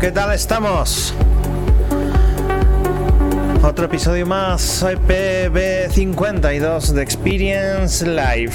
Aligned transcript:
¿Qué 0.00 0.10
tal 0.10 0.32
estamos? 0.32 1.14
Otro 3.62 3.84
episodio 3.84 4.26
más, 4.26 4.82
IPB52 4.82 6.88
de 6.88 7.02
Experience 7.02 8.04
Live. 8.04 8.54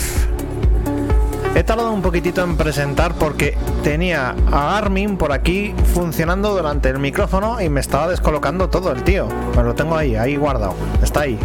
He 1.55 1.63
tardado 1.63 1.93
un 1.93 2.01
poquitito 2.01 2.43
en 2.43 2.57
presentar 2.57 3.13
porque 3.13 3.57
tenía 3.83 4.35
a 4.51 4.77
Armin 4.77 5.15
por 5.15 5.31
aquí 5.31 5.73
funcionando 5.93 6.53
durante 6.53 6.89
el 6.89 6.99
micrófono 6.99 7.61
y 7.61 7.69
me 7.69 7.79
estaba 7.79 8.09
descolocando 8.09 8.69
todo 8.69 8.91
el 8.91 9.03
tío. 9.03 9.29
Pero 9.53 9.67
lo 9.67 9.75
tengo 9.75 9.95
ahí, 9.95 10.17
ahí 10.17 10.35
guardado. 10.35 10.73
Está 11.01 11.21
ahí. 11.21 11.39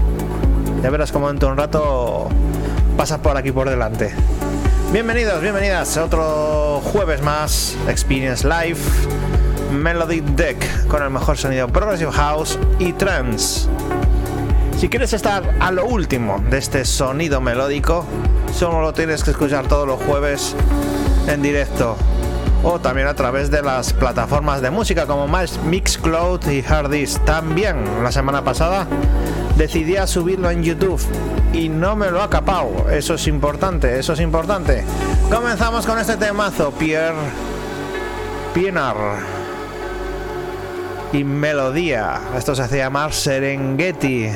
Ya 0.83 0.91
verás 0.91 1.13
como 1.13 1.29
dentro 1.29 1.51
de 1.51 1.53
un 1.53 1.59
rato 1.59 2.29
pasa 2.97 3.23
por 3.23 3.37
aquí 3.37 3.53
por 3.53 3.71
delante. 3.71 4.13
Bienvenidos, 4.93 5.41
bienvenidas 5.41 5.97
a 5.97 6.05
otro 6.05 6.62
jueves 6.93 7.23
más 7.23 7.75
Experience 7.89 8.47
Live 8.47 8.79
Melody 9.73 10.21
Deck 10.21 10.87
con 10.89 11.03
el 11.03 11.09
mejor 11.09 11.39
sonido 11.39 11.67
Progressive 11.67 12.13
House 12.13 12.59
y 12.79 12.93
Trance. 12.93 13.67
Si 14.79 14.91
quieres 14.91 15.15
estar 15.15 15.57
a 15.59 15.73
lo 15.73 15.87
último 15.87 16.45
de 16.51 16.59
este 16.59 16.85
sonido 16.85 17.41
melódico, 17.41 18.05
solo 18.55 18.83
lo 18.83 18.93
tienes 18.93 19.25
que 19.25 19.31
escuchar 19.31 19.69
todos 19.69 19.87
los 19.87 20.03
jueves 20.03 20.55
en 21.29 21.41
directo 21.41 21.97
o 22.63 22.79
también 22.79 23.09
a 23.09 23.15
través 23.15 23.51
de 23.51 23.63
las 23.63 23.95
plataformas 23.95 24.61
de 24.61 24.71
música 24.71 25.07
como 25.07 25.27
Mixcloud 25.65 26.47
y 26.49 26.63
Hardis. 26.63 27.19
También 27.25 28.03
la 28.03 28.13
semana 28.13 28.45
pasada 28.45 28.87
decidí 29.57 29.97
subirlo 30.07 30.51
en 30.51 30.63
YouTube 30.63 31.01
y 31.55 31.71
no 31.71 31.97
me 31.97 32.11
lo 32.11 32.23
ha 32.23 32.29
capado. 32.29 32.91
Eso 32.91 33.15
es 33.15 33.27
importante, 33.29 33.99
eso 33.99 34.13
es 34.13 34.21
importante. 34.21 34.85
Comenzamos 35.33 35.87
con 35.87 35.99
este 35.99 36.19
temazo, 36.19 36.73
Pierre 36.73 37.17
Pienar 38.53 38.97
y 41.11 41.25
Melodía. 41.25 42.21
Esto 42.37 42.55
se 42.55 42.61
hace 42.61 42.77
llamar 42.77 43.15
Serengeti. 43.15 44.29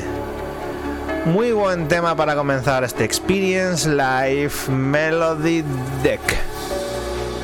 Muy 1.27 1.53
buen 1.53 1.87
tema 1.87 2.17
para 2.17 2.35
comenzar 2.35 2.83
este 2.83 3.05
Experience 3.05 3.87
Live 3.87 4.71
Melody 4.71 5.63
Deck. 6.03 6.23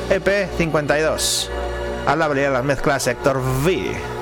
EP 0.09 0.49
52. 0.57 1.51
A 2.07 2.15
la 2.15 2.29
de 2.29 2.49
las 2.49 2.63
mezclas 2.63 3.03
Sector 3.03 3.37
V. 3.37 4.12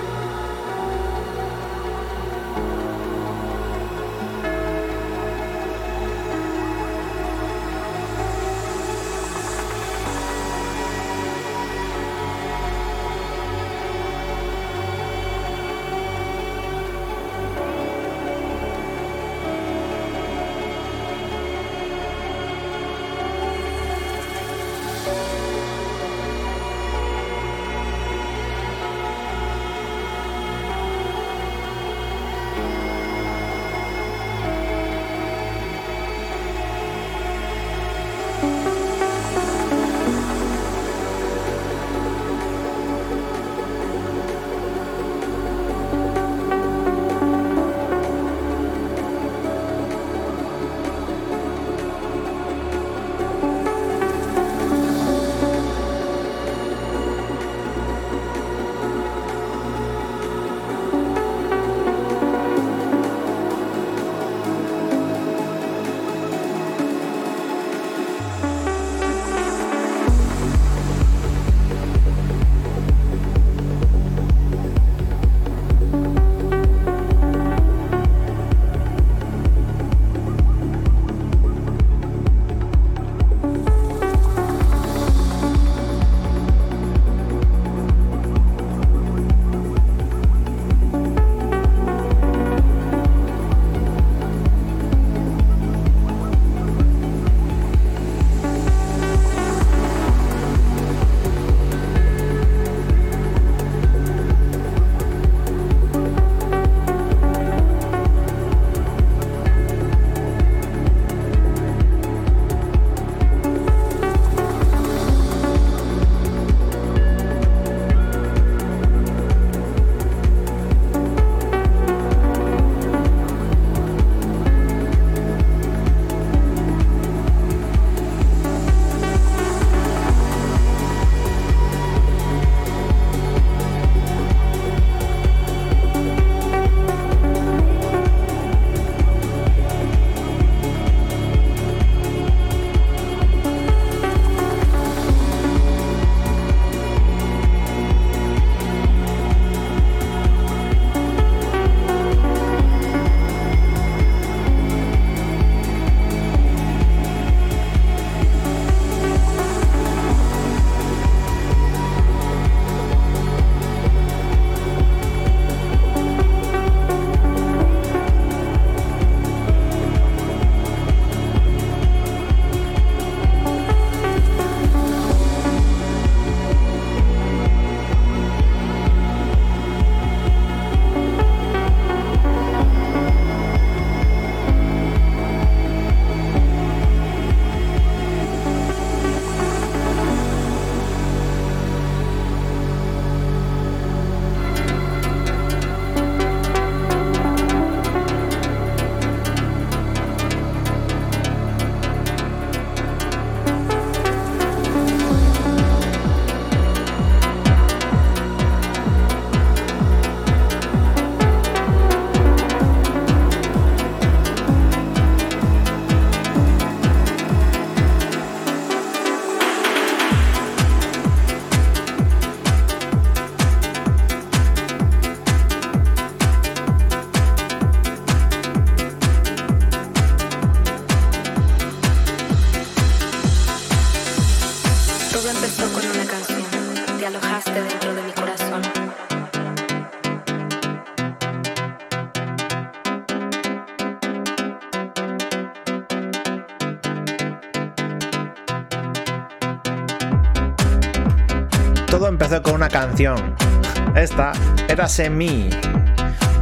Era 254.81 254.89
Semi. 254.89 255.47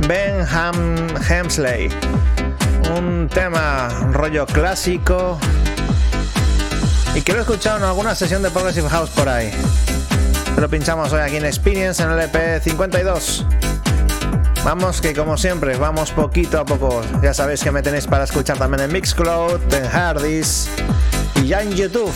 Ben 0.07 0.47
Ham 0.49 1.09
Hemsley. 1.29 1.89
Un 2.97 3.27
tema 3.27 3.89
rollo 4.13 4.45
clásico. 4.45 5.37
Y 7.13 7.19
quiero 7.19 7.41
escuchar 7.41 7.79
en 7.79 7.83
alguna 7.83 8.15
sesión 8.15 8.41
de 8.41 8.49
Progressive 8.49 8.87
House 8.87 9.09
por 9.09 9.27
ahí. 9.27 9.51
Lo 10.57 10.69
pinchamos 10.69 11.11
hoy 11.11 11.19
aquí 11.19 11.35
en 11.35 11.45
Experience 11.47 12.01
en 12.01 12.11
el 12.11 12.19
EP 12.21 12.63
52. 12.63 13.45
Vamos 14.63 15.01
que 15.01 15.13
como 15.13 15.37
siempre, 15.37 15.75
vamos 15.75 16.11
poquito 16.11 16.61
a 16.61 16.65
poco. 16.65 17.01
Ya 17.21 17.33
sabéis 17.33 17.61
que 17.61 17.73
me 17.73 17.81
tenéis 17.81 18.07
para 18.07 18.23
escuchar 18.23 18.57
también 18.57 18.83
en 18.83 18.93
Mixcloud, 18.93 19.59
en 19.73 19.85
Hardis 19.85 20.69
y 21.35 21.47
ya 21.47 21.61
en 21.61 21.73
YouTube. 21.75 22.13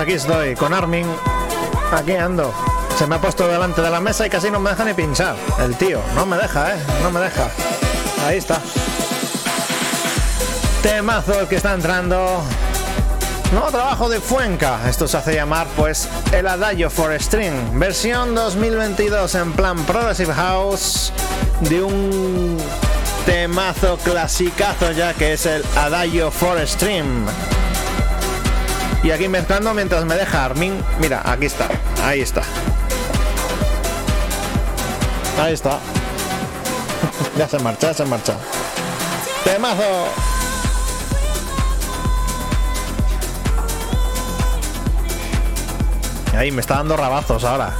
Aquí 0.00 0.12
estoy, 0.14 0.54
con 0.54 0.72
Armin. 0.72 1.06
Aquí 1.92 2.12
ando. 2.12 2.54
Se 2.96 3.06
me 3.06 3.16
ha 3.16 3.20
puesto 3.20 3.46
delante 3.46 3.82
de 3.82 3.90
la 3.90 4.00
mesa 4.00 4.26
y 4.26 4.30
casi 4.30 4.50
no 4.50 4.58
me 4.58 4.70
deja 4.70 4.84
ni 4.84 4.94
pinchar. 4.94 5.36
El 5.58 5.76
tío, 5.76 6.00
no 6.14 6.26
me 6.26 6.36
deja, 6.36 6.74
¿eh? 6.74 6.78
No 7.02 7.10
me 7.10 7.20
deja. 7.20 7.50
Ahí 8.26 8.38
está. 8.38 8.60
Temazo 10.82 11.40
el 11.40 11.48
que 11.48 11.56
está 11.56 11.74
entrando. 11.74 12.42
Nuevo 13.52 13.70
trabajo 13.70 14.08
de 14.08 14.20
Fuenca. 14.20 14.80
Esto 14.88 15.06
se 15.06 15.18
hace 15.18 15.34
llamar, 15.34 15.66
pues, 15.76 16.08
el 16.32 16.46
Adagio 16.46 16.88
for 16.88 17.12
String. 17.20 17.78
Versión 17.78 18.34
2022 18.34 19.34
en 19.34 19.52
plan 19.52 19.84
Progressive 19.84 20.32
House 20.32 21.12
de 21.60 21.82
un 21.82 22.58
temazo 23.26 23.98
clasicazo 23.98 24.92
ya 24.92 25.12
que 25.14 25.34
es 25.34 25.46
el 25.46 25.64
Adagio 25.76 26.30
for 26.30 26.58
String. 26.66 27.26
Y 29.02 29.10
aquí 29.10 29.28
mezclando 29.28 29.72
mientras 29.72 30.04
me 30.04 30.14
deja 30.14 30.44
Armin. 30.44 30.78
Mira, 31.00 31.22
aquí 31.24 31.46
está. 31.46 31.68
Ahí 32.04 32.20
está. 32.20 32.42
Ahí 35.40 35.54
está. 35.54 35.78
ya 37.38 37.48
se 37.48 37.58
marcha, 37.60 37.88
ya 37.88 37.94
se 37.94 38.04
marcha. 38.04 38.36
Temazo. 39.44 40.08
Ahí 46.36 46.50
me 46.50 46.60
está 46.60 46.76
dando 46.76 46.96
rabazos 46.96 47.44
ahora. 47.44 47.72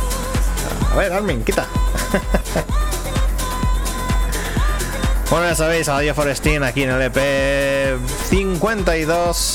A 0.92 0.96
ver, 0.96 1.12
Armin, 1.12 1.44
quita. 1.44 1.66
bueno, 5.30 5.48
ya 5.48 5.54
sabéis, 5.54 5.88
Adiós 5.88 6.16
Forestín 6.16 6.62
aquí 6.62 6.82
en 6.82 6.90
el 6.90 7.02
EP 7.02 7.98
52. 8.28 9.49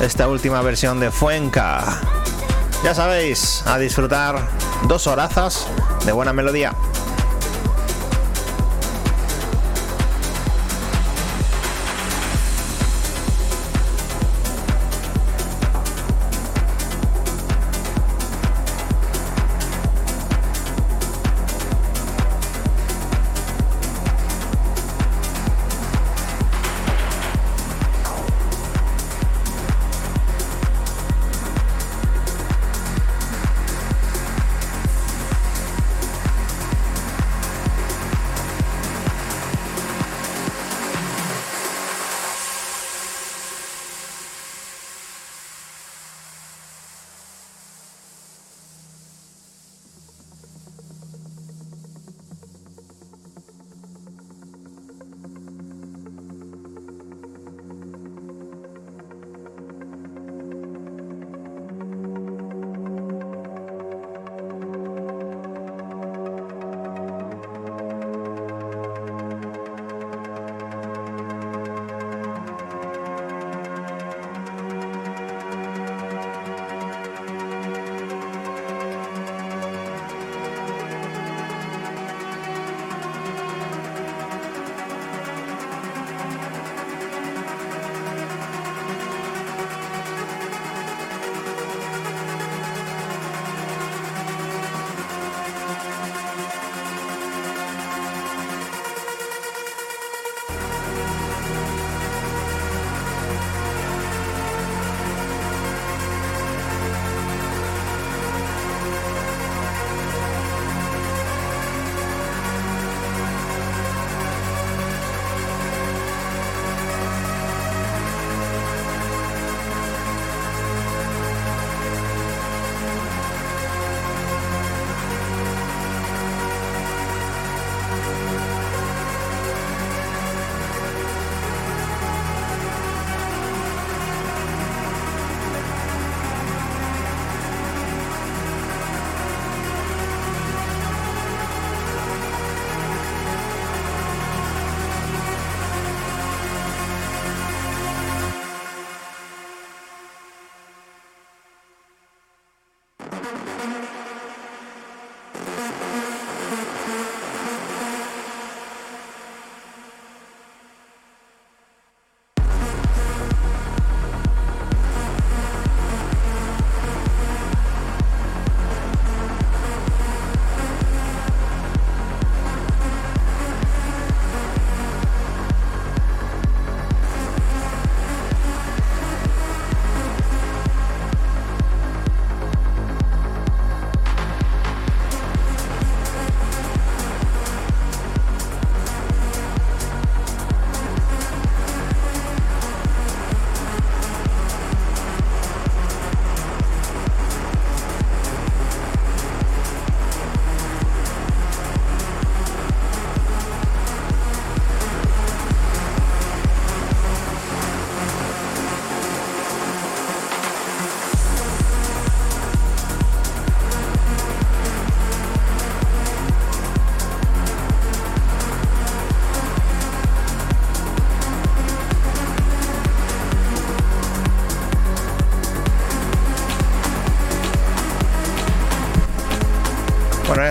Esta 0.00 0.28
última 0.28 0.60
versión 0.60 1.00
de 1.00 1.10
Fuenca. 1.10 2.00
Ya 2.84 2.94
sabéis, 2.94 3.62
a 3.66 3.78
disfrutar 3.78 4.36
dos 4.86 5.06
horazas 5.06 5.66
de 6.04 6.12
buena 6.12 6.34
melodía. 6.34 6.74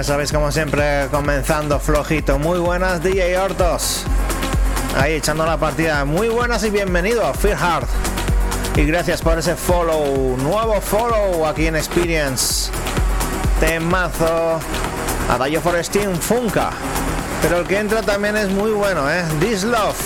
Sabéis, 0.04 0.32
como 0.32 0.52
siempre, 0.52 1.08
comenzando 1.12 1.80
flojito. 1.80 2.38
Muy 2.40 2.60
buenas, 2.60 3.02
DJ 3.02 3.38
Hortos. 3.38 4.04
Ahí 4.98 5.14
echando 5.14 5.46
la 5.46 5.58
partida. 5.58 6.04
Muy 6.06 6.28
buenas 6.28 6.64
y 6.64 6.70
bienvenido 6.70 7.26
a 7.26 7.34
Fear. 7.34 7.86
Y 8.76 8.86
gracias 8.86 9.22
por 9.22 9.38
ese 9.38 9.56
follow, 9.56 10.36
nuevo 10.38 10.82
follow 10.82 11.46
aquí 11.46 11.68
en 11.68 11.76
Experience. 11.76 12.72
Temazo. 13.60 14.60
Adagio 15.30 15.62
Forestín 15.62 16.16
Funka. 16.16 16.72
Pero 17.42 17.60
el 17.60 17.68
que 17.68 17.78
entra 17.78 18.02
también 18.02 18.36
es 18.36 18.50
muy 18.50 18.72
bueno, 18.72 19.10
¿eh? 19.10 19.24
This 19.40 19.64
Love. 19.64 20.00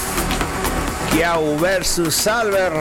Kiau 1.12 1.58
versus 1.60 2.16
Salver. 2.16 2.74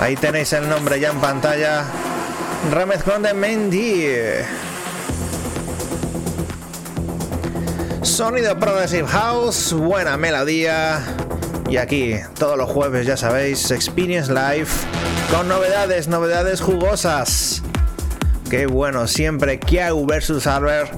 Ahí 0.00 0.16
tenéis 0.16 0.52
el 0.52 0.68
nombre 0.68 1.00
ya 1.00 1.10
en 1.10 1.18
pantalla. 1.18 1.84
Remezclón 2.70 3.22
de 3.22 3.34
Mendy. 3.34 4.06
Sonido 8.16 8.58
Progressive 8.58 9.06
House, 9.08 9.74
buena 9.74 10.16
melodía. 10.16 11.04
Y 11.68 11.76
aquí, 11.76 12.14
todos 12.38 12.56
los 12.56 12.70
jueves, 12.70 13.06
ya 13.06 13.14
sabéis, 13.14 13.70
Experience 13.70 14.32
Live 14.32 14.68
con 15.30 15.46
novedades, 15.48 16.08
novedades 16.08 16.62
jugosas. 16.62 17.60
Qué 18.48 18.64
bueno, 18.64 19.06
siempre 19.06 19.60
Kiau 19.60 20.06
versus 20.06 20.46
Albert. 20.46 20.92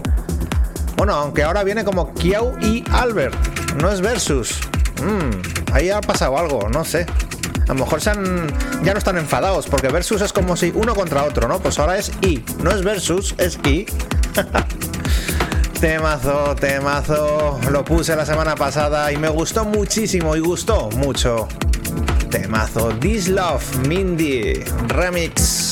Bueno, 0.97 1.15
aunque 1.15 1.43
ahora 1.43 1.65
viene 1.65 1.85
como 1.85 2.15
Kiau 2.15 2.57
y 2.61 2.85
Albert, 2.93 3.35
no 3.83 3.91
es 3.91 4.01
versus. 4.01 4.61
Mm, 5.03 5.73
ahí 5.73 5.91
ha 5.91 6.01
pasado 6.01 6.39
algo, 6.39 6.69
no 6.69 6.85
sé. 6.85 7.05
A 7.65 7.75
lo 7.75 7.81
mejor 7.81 8.01
se 8.01 8.11
han, 8.11 8.47
ya 8.85 8.93
no 8.93 8.99
están 8.99 9.19
enfadados, 9.19 9.67
porque 9.67 9.89
versus 9.89 10.23
es 10.23 10.33
como 10.33 10.57
si 10.57 10.73
uno 10.73 10.95
contra 10.95 11.25
otro, 11.25 11.49
¿no? 11.49 11.59
Pues 11.59 11.81
ahora 11.81 11.99
es 11.99 12.13
I, 12.23 12.45
no 12.63 12.71
es 12.71 12.85
versus, 12.85 13.35
es 13.39 13.59
I. 13.65 13.87
temazo, 15.81 16.55
temazo. 16.57 17.61
Lo 17.71 17.85
puse 17.85 18.17
la 18.17 18.25
semana 18.25 18.55
pasada 18.55 19.13
y 19.13 19.17
me 19.17 19.29
gustó 19.29 19.65
muchísimo 19.65 20.35
y 20.37 20.41
gustó 20.41 20.91
mucho. 20.91 21.49
Temazo, 22.31 22.89
This 23.01 23.29
Love, 23.29 23.87
Mindy, 23.87 24.55
Remix. 24.89 25.68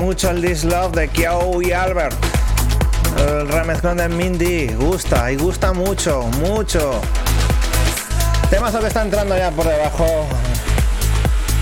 Mucho 0.00 0.30
el 0.30 0.40
This 0.40 0.64
Love 0.64 0.92
de 0.92 1.08
Kyo 1.08 1.60
y 1.60 1.72
Albert. 1.72 2.16
El 3.18 3.48
remezclón 3.48 3.98
de 3.98 4.08
Mindy 4.08 4.68
gusta 4.68 5.30
y 5.30 5.36
gusta 5.36 5.72
mucho, 5.74 6.22
mucho. 6.40 7.00
Temazo 8.48 8.80
que 8.80 8.86
está 8.86 9.02
entrando 9.02 9.36
ya 9.36 9.50
por 9.50 9.66
debajo. 9.66 10.26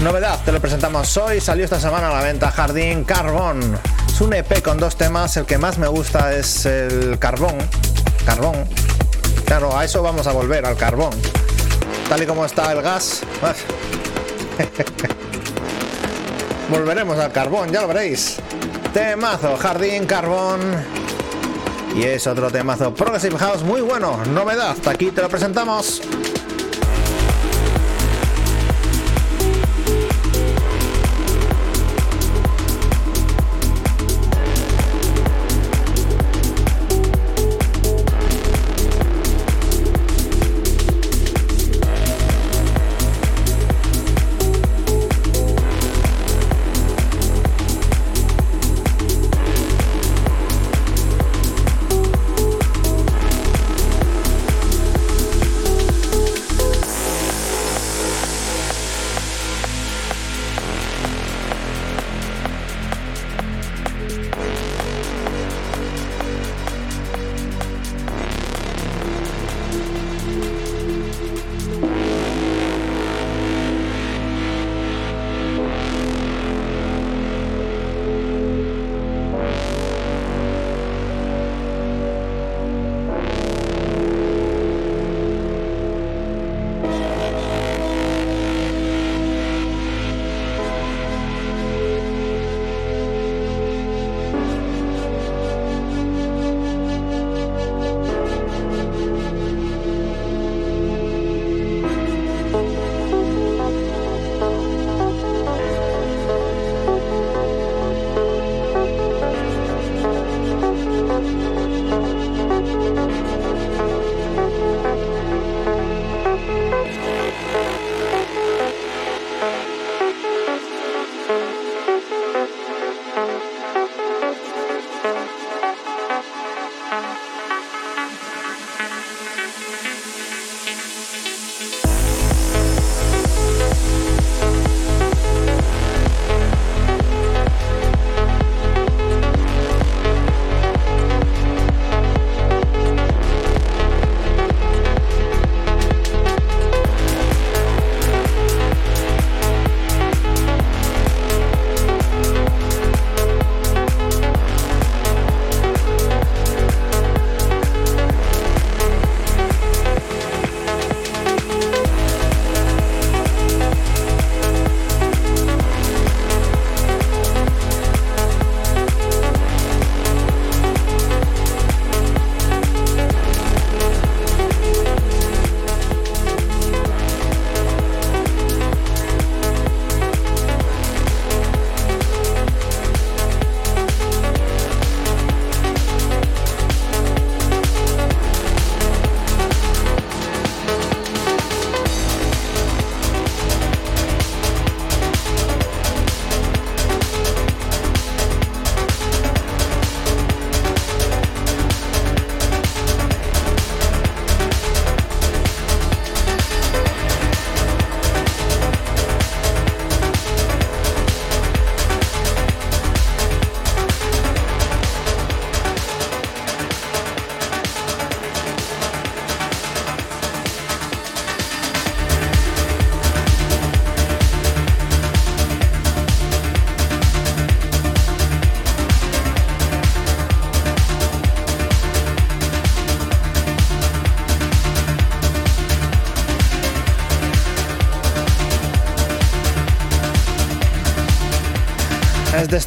Novedad, 0.02 0.38
te 0.44 0.52
lo 0.52 0.60
presentamos 0.60 1.16
hoy. 1.16 1.40
Salió 1.40 1.64
esta 1.64 1.80
semana 1.80 2.08
a 2.10 2.14
la 2.14 2.22
venta 2.22 2.50
Jardín 2.50 3.02
Carbón. 3.04 3.78
Es 4.06 4.20
un 4.20 4.32
EP 4.32 4.62
con 4.62 4.78
dos 4.78 4.96
temas. 4.96 5.36
El 5.36 5.44
que 5.44 5.58
más 5.58 5.78
me 5.78 5.88
gusta 5.88 6.32
es 6.32 6.64
el 6.66 7.18
carbón. 7.18 7.56
Carbón. 8.24 8.56
Claro, 9.46 9.76
a 9.76 9.84
eso 9.84 10.00
vamos 10.02 10.26
a 10.28 10.32
volver, 10.32 10.64
al 10.64 10.76
carbón. 10.76 11.10
Tal 12.08 12.22
y 12.22 12.26
como 12.26 12.44
está 12.44 12.70
el 12.72 12.82
gas. 12.82 13.22
Volveremos 16.70 17.18
al 17.18 17.32
carbón, 17.32 17.72
ya 17.72 17.82
lo 17.82 17.88
veréis. 17.88 18.36
Temazo, 18.92 19.56
Jardín 19.56 20.04
Carbón. 20.04 20.60
Y 21.96 22.02
es 22.02 22.26
otro 22.26 22.50
temazo 22.50 22.92
Progressive 22.94 23.38
House 23.38 23.62
muy 23.62 23.80
bueno, 23.80 24.18
novedad, 24.26 24.76
aquí 24.86 25.10
te 25.10 25.22
lo 25.22 25.28
presentamos. 25.28 26.02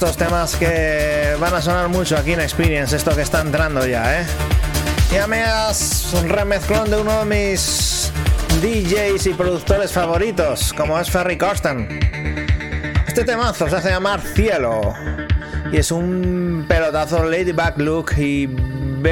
Estos 0.03 0.17
temas 0.17 0.55
que 0.55 1.35
van 1.39 1.53
a 1.53 1.61
sonar 1.61 1.87
mucho 1.87 2.17
aquí 2.17 2.33
en 2.33 2.39
Experience, 2.39 2.95
esto 2.95 3.15
que 3.15 3.21
está 3.21 3.41
entrando 3.41 3.85
ya, 3.85 4.21
¿eh? 4.21 4.25
Ya 5.11 5.27
me 5.27 5.43
has 5.43 6.11
un 6.15 6.27
remezclón 6.27 6.89
de 6.89 6.99
uno 6.99 7.19
de 7.19 7.25
mis 7.25 8.11
DJs 8.63 9.27
y 9.27 9.33
productores 9.35 9.91
favoritos, 9.91 10.73
como 10.73 10.99
es 10.99 11.07
Ferry 11.07 11.37
Corsten. 11.37 11.87
Este 13.07 13.23
temazo 13.23 13.69
se 13.69 13.75
hace 13.75 13.91
llamar 13.91 14.21
Cielo 14.21 14.95
y 15.71 15.77
es 15.77 15.91
un 15.91 16.65
pelotazo 16.67 17.23
Ladybug 17.23 17.77
Look 17.77 18.13
y 18.17 18.47
BLVD, 18.47 19.05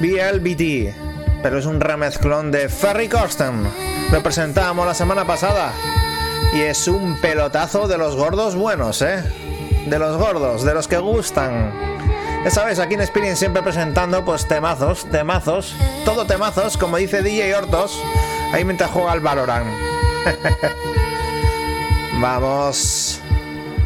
BLBT, 0.00 0.94
pero 1.42 1.58
es 1.58 1.66
un 1.66 1.82
remezclón 1.82 2.50
de 2.50 2.70
Ferry 2.70 3.08
Corsten. 3.08 3.68
Lo 4.10 4.22
presentábamos 4.22 4.86
la 4.86 4.94
semana 4.94 5.26
pasada 5.26 5.70
y 6.52 6.62
es 6.62 6.88
un 6.88 7.16
pelotazo 7.16 7.88
de 7.88 7.98
los 7.98 8.16
gordos 8.16 8.54
buenos, 8.54 9.02
¿eh? 9.02 9.22
De 9.86 9.98
los 9.98 10.16
gordos, 10.16 10.64
de 10.64 10.74
los 10.74 10.88
que 10.88 10.98
gustan. 10.98 11.72
Ya 12.44 12.50
sabes, 12.50 12.78
aquí 12.78 12.94
en 12.94 13.00
Experience 13.00 13.38
siempre 13.38 13.62
presentando 13.62 14.24
pues 14.24 14.46
temazos, 14.46 15.06
temazos, 15.10 15.74
todo 16.04 16.24
temazos, 16.26 16.76
como 16.76 16.96
dice 16.96 17.22
DJ 17.22 17.54
Hortos, 17.56 18.00
ahí 18.52 18.64
mientras 18.64 18.90
juega 18.90 19.12
al 19.12 19.20
Valorant. 19.20 19.68
Vamos, 22.20 23.20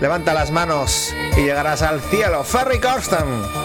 levanta 0.01 0.35
las 0.35 0.51
manos 0.51 1.15
y 1.37 1.43
llegarás 1.43 1.83
al 1.83 2.01
cielo. 2.01 2.45
Ferry 2.45 2.81
Corsten. 2.81 3.62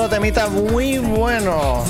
Otro 0.00 0.16
temita 0.16 0.48
muy 0.48 0.96
bueno. 0.96 1.84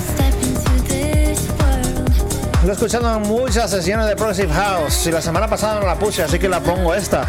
Lo 2.64 2.68
he 2.68 2.72
escuchado 2.72 3.16
en 3.16 3.22
muchas 3.22 3.70
sesiones 3.70 4.06
de 4.08 4.16
Progressive 4.16 4.52
House 4.52 5.06
y 5.06 5.12
la 5.12 5.22
semana 5.22 5.46
pasada 5.46 5.78
no 5.78 5.86
la 5.86 5.94
puse, 5.94 6.24
así 6.24 6.38
que 6.38 6.48
la 6.48 6.58
pongo 6.58 6.92
esta. 6.92 7.28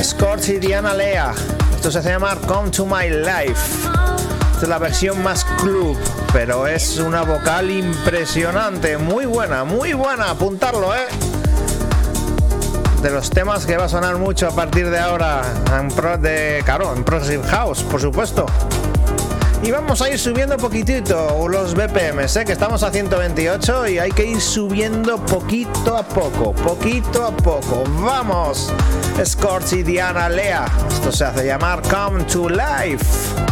Scorch 0.00 0.50
y 0.50 0.58
Diana 0.58 0.94
Lea. 0.94 1.32
Esto 1.74 1.90
se 1.90 2.00
llama 2.00 2.36
Come 2.46 2.70
to 2.70 2.86
My 2.86 3.08
Life. 3.08 3.88
Esta 4.52 4.62
es 4.62 4.68
la 4.68 4.78
versión 4.78 5.20
más 5.24 5.44
club, 5.60 5.98
pero 6.32 6.68
es 6.68 6.98
una 6.98 7.22
vocal 7.22 7.68
impresionante, 7.68 8.98
muy 8.98 9.26
buena, 9.26 9.64
muy 9.64 9.94
buena, 9.94 10.30
apuntarlo, 10.30 10.94
¿eh? 10.94 11.08
De 13.02 13.10
los 13.10 13.30
temas 13.30 13.66
que 13.66 13.76
va 13.76 13.86
a 13.86 13.88
sonar 13.88 14.16
mucho 14.16 14.46
a 14.46 14.52
partir 14.52 14.90
de 14.90 14.98
ahora 15.00 15.42
en 15.78 15.88
pro 15.88 16.16
de, 16.18 16.62
claro, 16.64 16.94
en 16.94 17.02
Progressive 17.02 17.46
House, 17.48 17.82
por 17.82 18.00
supuesto. 18.00 18.46
Y 19.62 19.70
vamos 19.70 20.02
a 20.02 20.10
ir 20.10 20.18
subiendo 20.18 20.56
poquitito 20.56 21.48
los 21.48 21.74
BPMs, 21.74 22.36
¿eh? 22.36 22.44
que 22.44 22.52
estamos 22.52 22.82
a 22.82 22.90
128 22.90 23.88
y 23.88 23.98
hay 23.98 24.12
que 24.12 24.24
ir 24.24 24.40
subiendo 24.40 25.16
poquito 25.24 25.96
a 25.96 26.02
poco, 26.02 26.52
poquito 26.52 27.24
a 27.24 27.30
poco. 27.36 27.84
¡Vamos! 28.00 28.72
Scorch 29.24 29.72
y 29.72 29.82
Diana 29.82 30.28
Lea. 30.28 30.66
Esto 30.88 31.10
se 31.10 31.24
hace 31.24 31.46
llamar 31.46 31.82
Come 31.82 32.24
to 32.24 32.48
Life. 32.48 33.45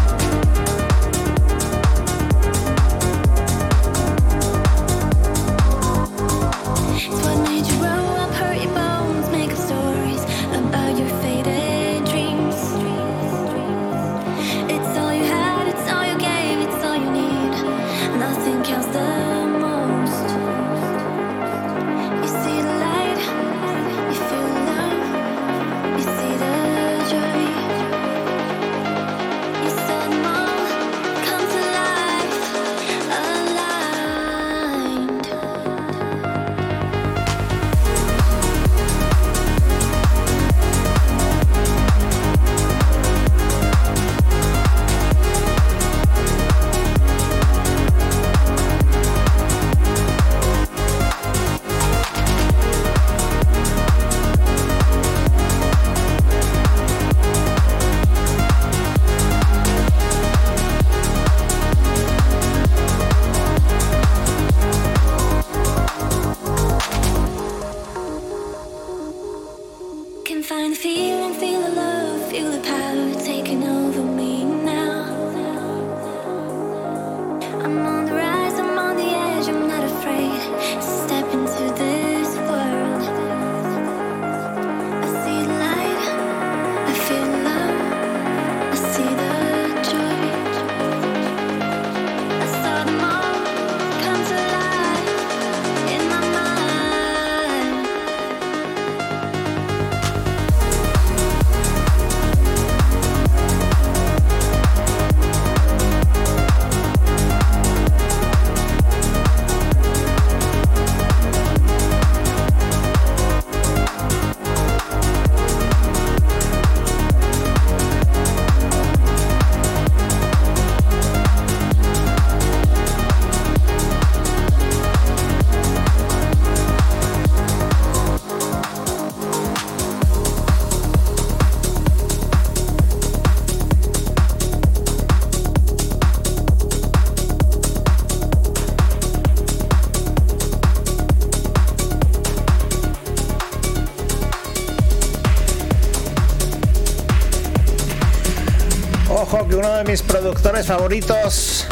Favoritos 150.67 151.67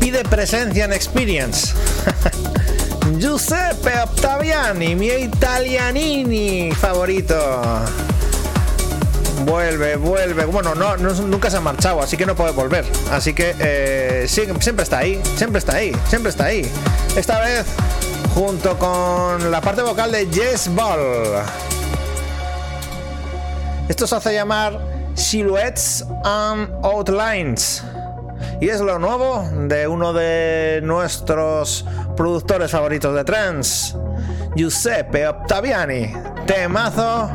pide 0.00 0.22
presencia 0.24 0.84
en 0.84 0.92
Experience. 0.92 1.74
Giuseppe 3.18 4.00
Ottaviani, 4.00 4.94
mi 4.94 5.08
italianini 5.08 6.72
favorito. 6.72 7.34
Vuelve, 9.44 9.96
vuelve. 9.96 10.44
Bueno, 10.46 10.74
no, 10.74 10.96
nunca 10.96 11.50
se 11.50 11.56
ha 11.56 11.60
marchado, 11.60 12.00
así 12.00 12.16
que 12.16 12.24
no 12.26 12.34
puede 12.34 12.52
volver. 12.52 12.84
Así 13.10 13.34
que 13.34 13.54
eh, 13.58 14.26
siempre 14.28 14.82
está 14.82 14.98
ahí, 14.98 15.20
siempre 15.36 15.58
está 15.58 15.76
ahí, 15.76 15.92
siempre 16.08 16.30
está 16.30 16.44
ahí. 16.46 16.70
Esta 17.16 17.40
vez 17.40 17.66
junto 18.34 18.78
con 18.78 19.50
la 19.50 19.60
parte 19.60 19.82
vocal 19.82 20.12
de 20.12 20.26
Jess 20.32 20.68
Ball. 20.74 21.42
Esto 23.88 24.06
se 24.06 24.16
hace 24.16 24.34
llamar 24.34 24.80
Silhouettes 25.14 26.04
and 26.24 26.68
Outlines. 26.82 27.82
Y 28.58 28.70
es 28.70 28.80
lo 28.80 28.98
nuevo 28.98 29.46
de 29.68 29.86
uno 29.86 30.14
de 30.14 30.80
nuestros 30.82 31.84
productores 32.16 32.70
favoritos 32.70 33.14
de 33.14 33.22
trance, 33.22 33.94
Giuseppe 34.54 35.28
Ottaviani. 35.28 36.14
Temazo 36.46 37.30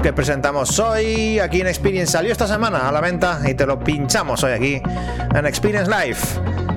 que 0.00 0.12
presentamos 0.12 0.78
hoy 0.78 1.40
aquí 1.40 1.60
en 1.60 1.66
Experience. 1.66 2.12
Salió 2.12 2.30
esta 2.30 2.46
semana 2.46 2.88
a 2.88 2.92
la 2.92 3.00
venta 3.00 3.40
y 3.48 3.54
te 3.54 3.66
lo 3.66 3.80
pinchamos 3.80 4.44
hoy 4.44 4.52
aquí 4.52 4.82
en 5.34 5.46
Experience 5.46 5.90
Live. 5.90 6.18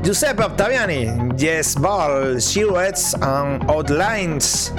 Giuseppe 0.04 0.44
Ottaviani, 0.44 1.36
Yes 1.38 1.76
Ball, 1.76 2.42
Silhouettes 2.42 3.14
and 3.22 3.70
Outlines. 3.70 4.74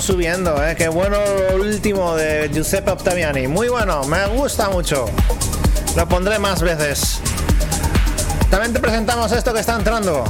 Subiendo, 0.00 0.64
¿eh? 0.64 0.74
Qué 0.76 0.88
bueno 0.88 1.18
lo 1.50 1.56
último 1.62 2.14
de 2.14 2.50
Giuseppe 2.52 2.90
Octaviani. 2.90 3.46
Muy 3.48 3.68
bueno, 3.68 4.02
me 4.04 4.26
gusta 4.28 4.70
mucho. 4.70 5.06
Lo 5.96 6.08
pondré 6.08 6.38
más 6.38 6.62
veces. 6.62 7.20
También 8.50 8.72
te 8.72 8.80
presentamos 8.80 9.32
esto 9.32 9.52
que 9.52 9.60
está 9.60 9.76
entrando. 9.76 10.24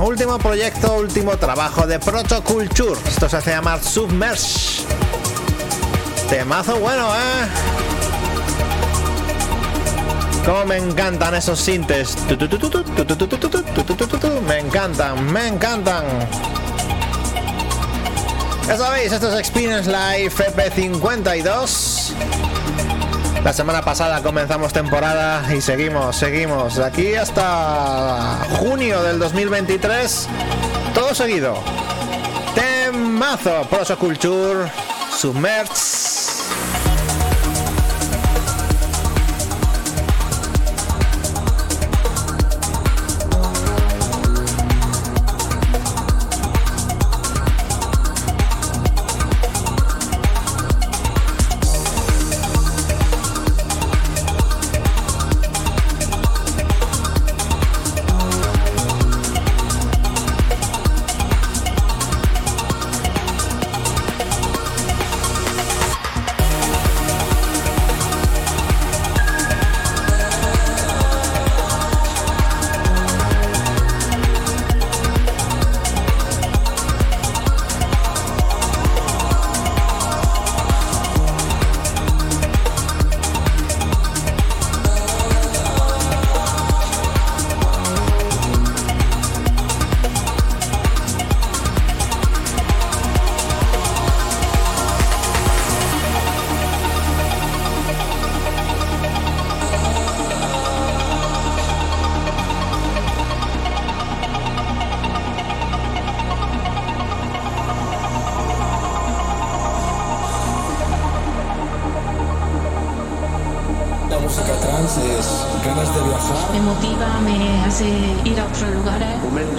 Último 0.00 0.38
proyecto, 0.38 0.94
último 0.96 1.36
trabajo 1.36 1.86
de 1.86 1.98
Proto 1.98 2.42
Culture. 2.44 3.00
Esto 3.06 3.28
se 3.28 3.38
hace 3.38 3.50
llamar 3.50 3.82
Submerge. 3.82 4.84
Temazo 6.28 6.78
bueno, 6.78 7.08
¿eh? 7.14 7.48
Como 10.44 10.64
me 10.66 10.76
encantan 10.76 11.34
esos 11.34 11.58
sintes. 11.58 12.16
Me 14.46 14.58
encantan, 14.58 15.32
me 15.32 15.48
encantan. 15.48 16.04
Ya 18.68 18.76
sabéis, 18.76 19.12
esto 19.12 19.32
es 19.32 19.38
Experience 19.38 19.90
Live 19.90 20.30
FP52. 20.30 22.12
La 23.42 23.54
semana 23.54 23.80
pasada 23.80 24.22
comenzamos 24.22 24.74
temporada 24.74 25.42
y 25.54 25.62
seguimos, 25.62 26.16
seguimos. 26.16 26.76
De 26.76 26.84
aquí 26.84 27.14
hasta 27.14 28.46
junio 28.58 29.02
del 29.02 29.18
2023, 29.20 30.28
todo 30.92 31.14
seguido. 31.14 31.56
Temazo, 32.54 33.62
Proso 33.70 33.98
Culture, 33.98 34.70
Submerge. 35.16 35.87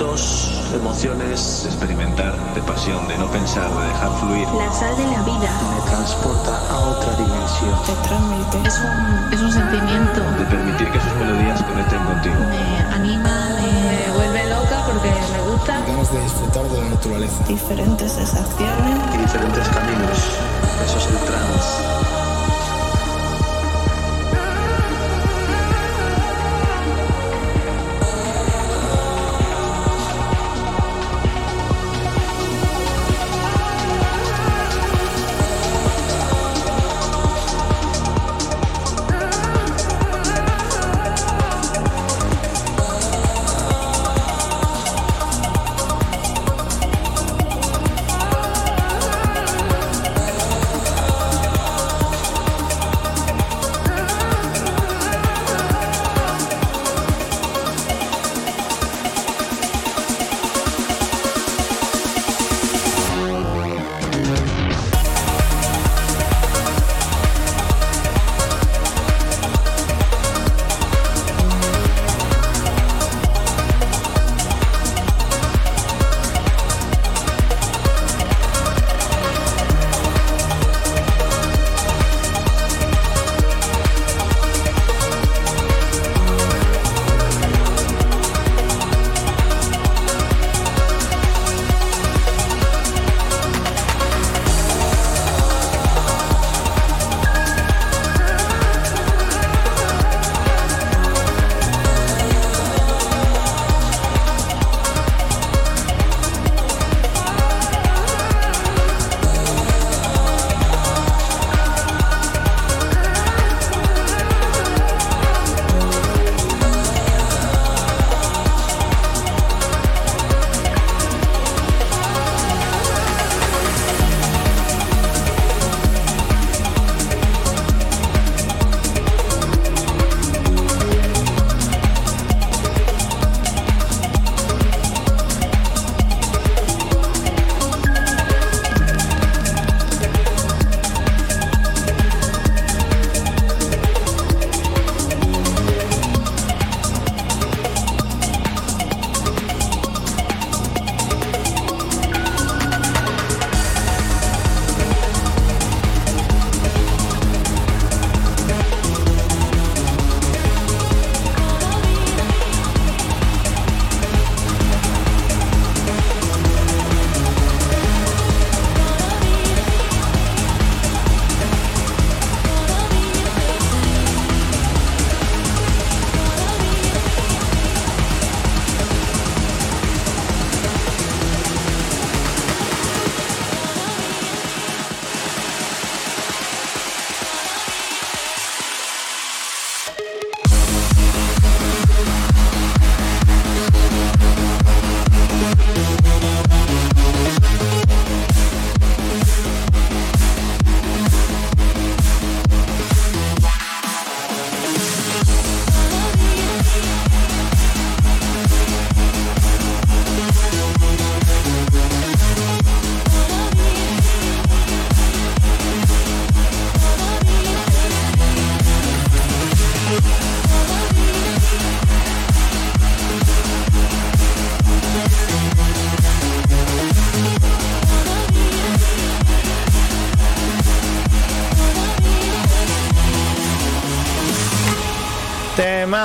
Momentos, 0.10 0.72
emociones, 0.74 1.66
Experimentar 1.66 2.34
de 2.56 2.62
pasión, 2.64 3.08
de 3.08 3.16
no 3.20 3.30
pensar, 3.30 3.70
de 3.70 3.88
dejar 3.90 4.12
fluir. 4.20 4.48
La 4.58 4.72
sal 4.74 4.98
de 4.98 5.06
la 5.06 5.22
vida. 5.22 5.52
Me 5.70 5.92
transporta 5.92 6.58
a 6.68 6.80
otra 6.80 7.14
dimensión. 7.14 7.78
Te 7.86 7.94
transmite. 8.08 8.68
Es 8.68 8.80
un, 8.80 9.34
es 9.34 9.40
un 9.40 9.52
sentimiento. 9.52 10.22
De 10.40 10.46
permitir 10.46 10.90
que 10.90 11.00
sus 11.00 11.14
melodías 11.14 11.62
conecten 11.62 12.04
contigo. 12.06 12.36
Me 12.50 12.96
anima, 12.96 13.50
me... 13.50 14.08
Me 14.10 14.18
vuelve 14.18 14.50
loca 14.50 14.84
porque 14.88 15.10
me 15.10 15.52
gusta. 15.52 15.80
Ganas 15.86 16.12
de 16.12 16.22
disfrutar 16.24 16.64
de 16.64 16.82
la 16.82 16.90
naturaleza. 16.90 17.44
Diferentes 17.48 18.12
sensaciones. 18.12 18.96
y 19.14 19.18
diferentes 19.20 19.68
caminos. 19.70 20.18
Eso 20.86 20.98
es 20.98 21.06
el 21.06 21.18
trance. 21.20 22.19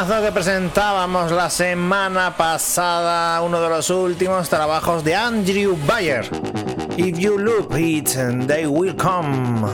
Temazo 0.04 0.22
que 0.22 0.32
presentábamos 0.32 1.32
la 1.32 1.48
semana 1.48 2.36
pasada, 2.36 3.40
uno 3.40 3.60
de 3.62 3.70
los 3.70 3.88
últimos 3.88 4.50
trabajos 4.50 5.02
de 5.02 5.14
Andrew 5.14 5.78
Bayer. 5.86 6.28
If 6.98 7.18
you 7.18 7.38
look 7.38 7.74
it, 7.78 8.10
they 8.46 8.66
will 8.66 8.94
come. 8.96 9.66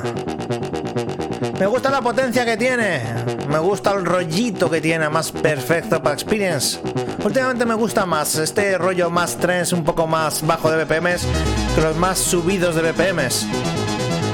Me 1.59 1.67
gusta 1.67 1.91
la 1.91 2.01
potencia 2.01 2.45
que 2.45 2.57
tiene, 2.57 3.03
me 3.49 3.59
gusta 3.59 3.93
el 3.93 4.05
rollito 4.05 4.71
que 4.71 4.81
tiene, 4.81 5.09
más 5.09 5.33
perfecto 5.33 6.01
para 6.01 6.15
Experience. 6.15 6.79
Últimamente 7.25 7.67
me 7.67 7.75
gusta 7.75 8.07
más 8.07 8.37
este 8.37 8.79
rollo 8.79 9.11
más 9.11 9.37
trance, 9.37 9.75
un 9.75 9.83
poco 9.83 10.07
más 10.07 10.47
bajo 10.47 10.71
de 10.71 10.85
BPMs, 10.85 11.27
que 11.75 11.81
los 11.81 11.97
más 11.97 12.19
subidos 12.19 12.77
de 12.77 12.93
BPMs. 12.93 13.47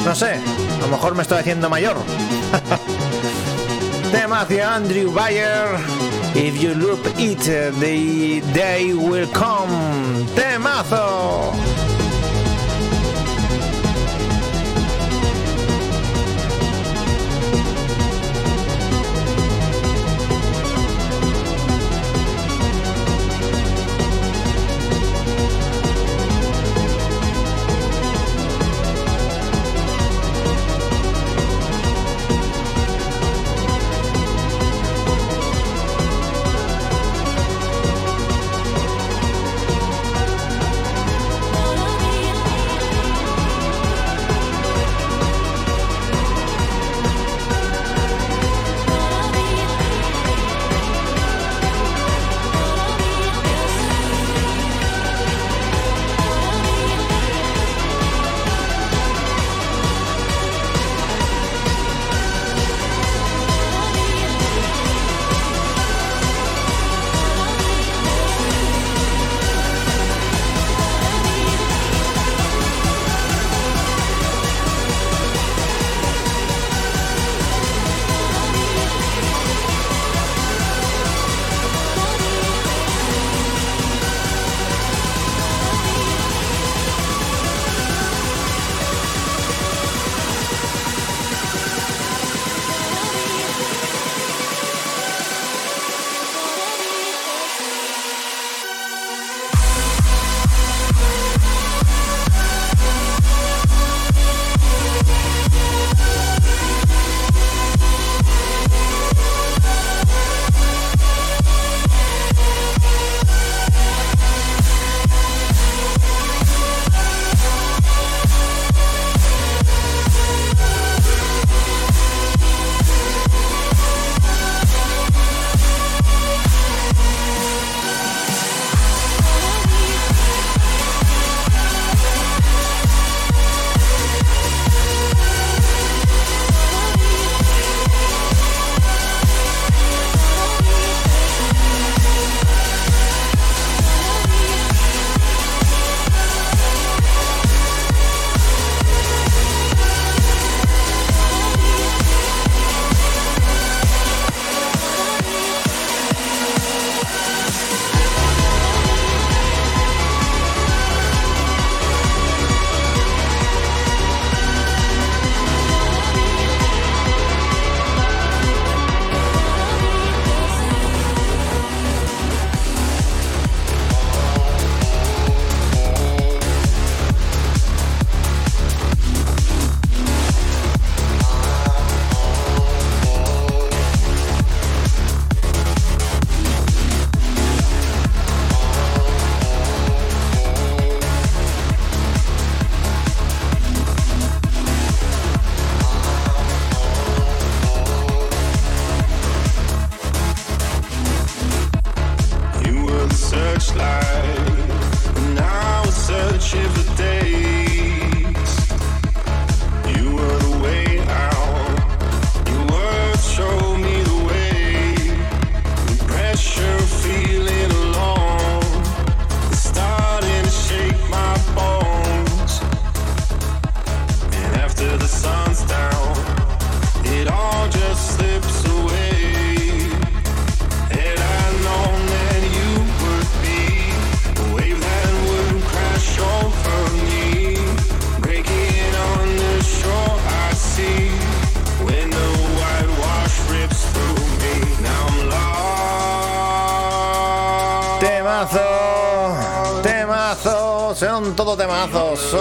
No 0.05 0.15
sé, 0.15 0.35
a 0.35 0.81
lo 0.83 0.89
mejor 0.89 1.15
me 1.15 1.23
estoy 1.23 1.39
haciendo 1.39 1.71
mayor. 1.71 1.97
Tema 4.17 4.41
hacia 4.41 4.75
Andrew 4.75 5.13
Bayer. 5.13 5.79
If 6.35 6.63
you 6.63 6.75
loop 6.75 7.07
it, 7.19 7.39
the 7.79 8.41
day 8.55 8.95
will 8.95 9.29
come. 9.29 10.25
Temazo. 10.35 11.76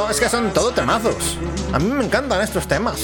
Es 0.09 0.19
que 0.19 0.29
son 0.29 0.51
todo 0.51 0.71
temazos. 0.71 1.37
A 1.71 1.77
mí 1.77 1.85
me 1.85 2.03
encantan 2.05 2.41
estos 2.41 2.67
temas. 2.67 2.99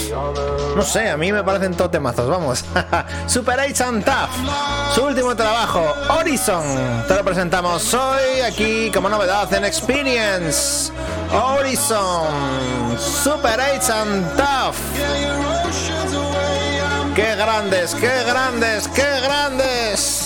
No 0.75 0.81
sé, 0.81 1.09
a 1.09 1.17
mí 1.17 1.31
me 1.31 1.43
parecen 1.43 1.75
todo 1.75 1.89
temazos. 1.89 2.27
Vamos. 2.27 2.65
Super 3.27 3.59
8 3.59 3.83
and 3.85 4.03
Tough. 4.03 4.95
Su 4.95 5.03
último 5.03 5.35
trabajo, 5.35 5.83
Horizon. 6.09 6.63
Te 7.07 7.15
lo 7.15 7.23
presentamos 7.23 7.93
hoy 7.93 8.41
aquí 8.41 8.89
como 8.91 9.09
novedad 9.09 9.53
en 9.53 9.65
Experience. 9.65 10.91
Horizon. 11.31 12.27
Super 12.97 13.59
8 13.77 13.93
and 13.93 14.35
Tough. 14.35 14.75
¡Qué 17.15 17.35
grandes, 17.35 17.93
qué 17.95 18.23
grandes, 18.25 18.87
qué 18.87 19.19
grandes! 19.21 20.20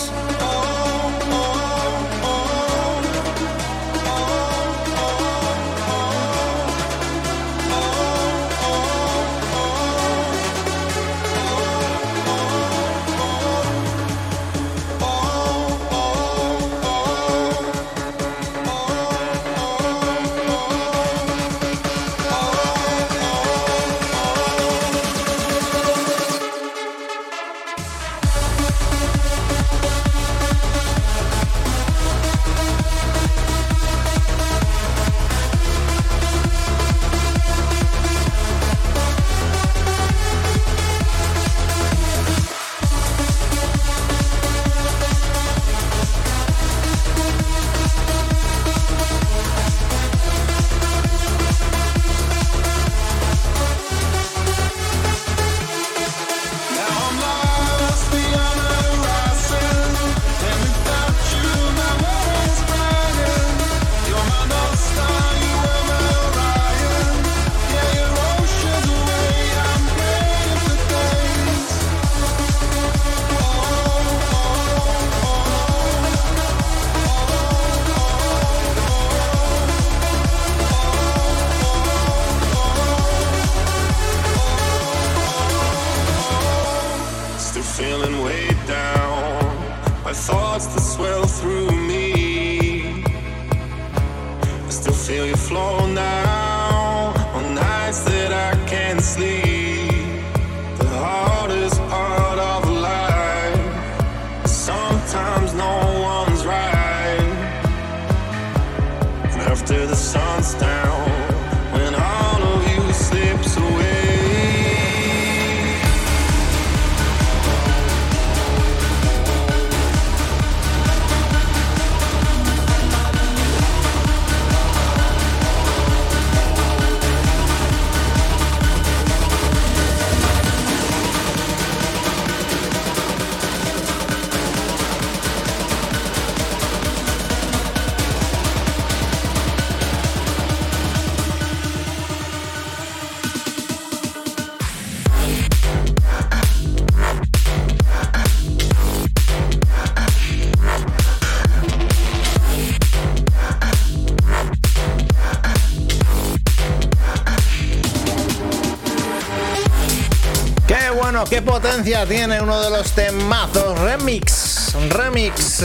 Tiene 162.08 162.42
uno 162.42 162.62
de 162.62 162.70
los 162.70 162.92
temazos 162.92 163.80
remix, 163.80 164.76
remix 164.90 165.64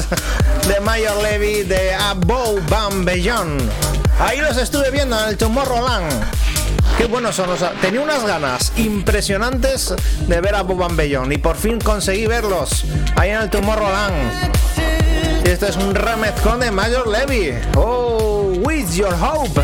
de 0.66 0.80
Mayor 0.80 1.22
Levy 1.22 1.62
de 1.64 1.94
Above 1.94 2.62
Bam 2.68 3.04
Beyond. 3.04 3.60
Ahí 4.18 4.40
los 4.40 4.56
estuve 4.56 4.90
viendo 4.90 5.20
en 5.20 5.28
el 5.28 5.36
Tomorrowland. 5.36 6.10
Qué 6.96 7.04
buenos 7.04 7.36
son 7.36 7.50
los. 7.50 7.60
Tenía 7.80 8.00
unas 8.00 8.24
ganas 8.24 8.72
impresionantes 8.76 9.94
de 10.26 10.40
ver 10.40 10.54
a 10.54 10.62
Bob 10.62 10.94
Beyond 10.94 11.32
y 11.32 11.38
por 11.38 11.56
fin 11.56 11.78
conseguí 11.78 12.26
verlos 12.26 12.84
ahí 13.16 13.30
en 13.30 13.42
el 13.42 13.50
Tomorrowland. 13.50 14.52
Este 15.44 15.68
es 15.68 15.76
un 15.76 15.94
remezcón 15.94 16.60
de 16.60 16.70
Mayor 16.70 17.08
Levy. 17.08 17.52
Oh, 17.76 18.52
with 18.64 18.90
your 18.94 19.14
hope. 19.14 19.60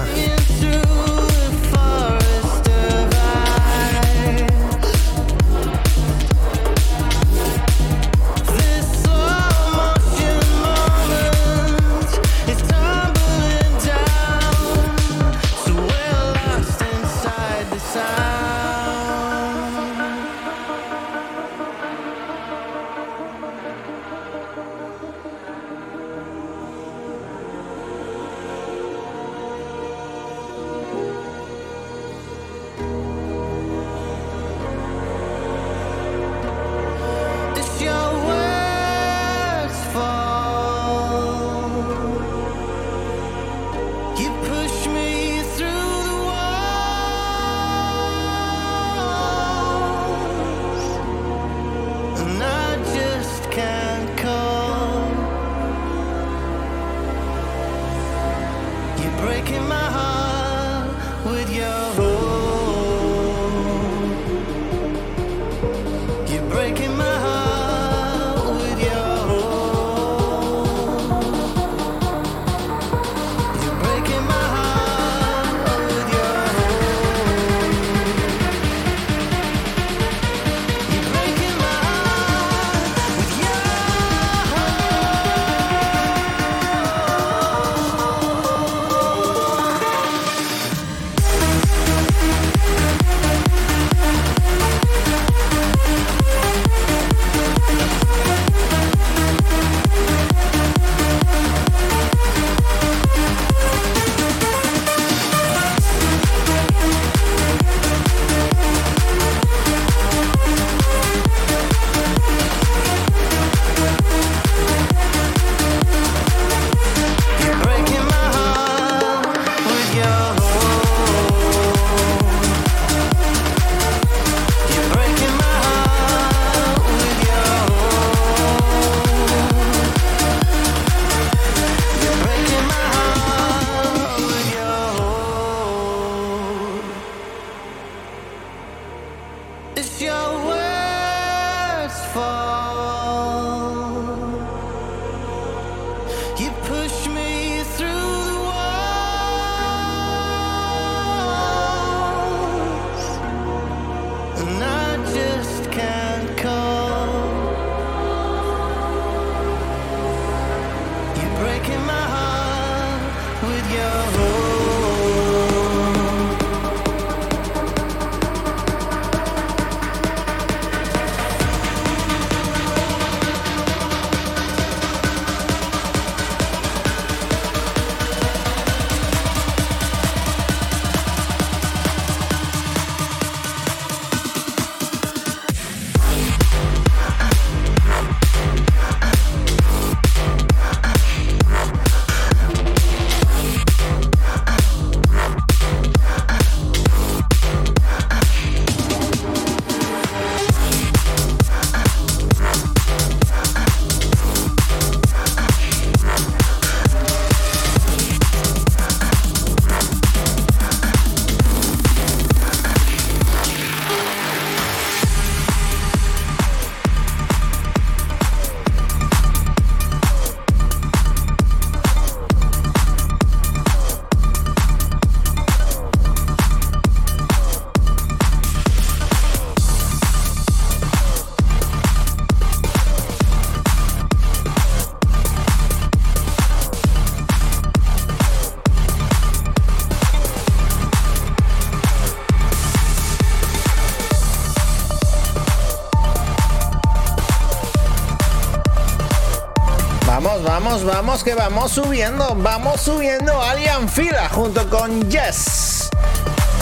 Que 251.23 251.35
vamos 251.35 251.73
subiendo, 251.73 252.35
vamos 252.37 252.81
subiendo 252.81 253.41
Alien 253.43 253.89
Fila 253.89 254.29
junto 254.29 254.69
con 254.69 255.09
Yes. 255.09 255.89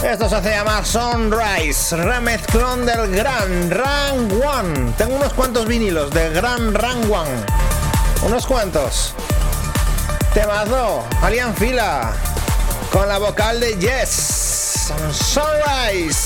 Esto 0.02 0.28
se 0.28 0.36
hace 0.36 0.50
llamar 0.50 0.84
Sunrise, 0.84 1.96
remezclón 1.96 2.84
del 2.84 3.10
Gran 3.10 3.70
Rang 3.70 4.30
One. 4.44 4.92
Tengo 4.98 5.16
unos 5.16 5.32
cuantos 5.32 5.66
vinilos 5.66 6.10
del 6.10 6.34
Gran 6.34 6.74
Rang 6.74 7.10
One. 7.10 7.30
Unos 8.26 8.46
cuantos. 8.46 9.14
Temazo, 10.34 11.04
Alien 11.22 11.54
Fila, 11.54 12.12
con 12.92 13.08
la 13.08 13.18
vocal 13.18 13.60
de 13.60 13.76
Yes. 13.78 14.92
Sunrise. 15.12 16.23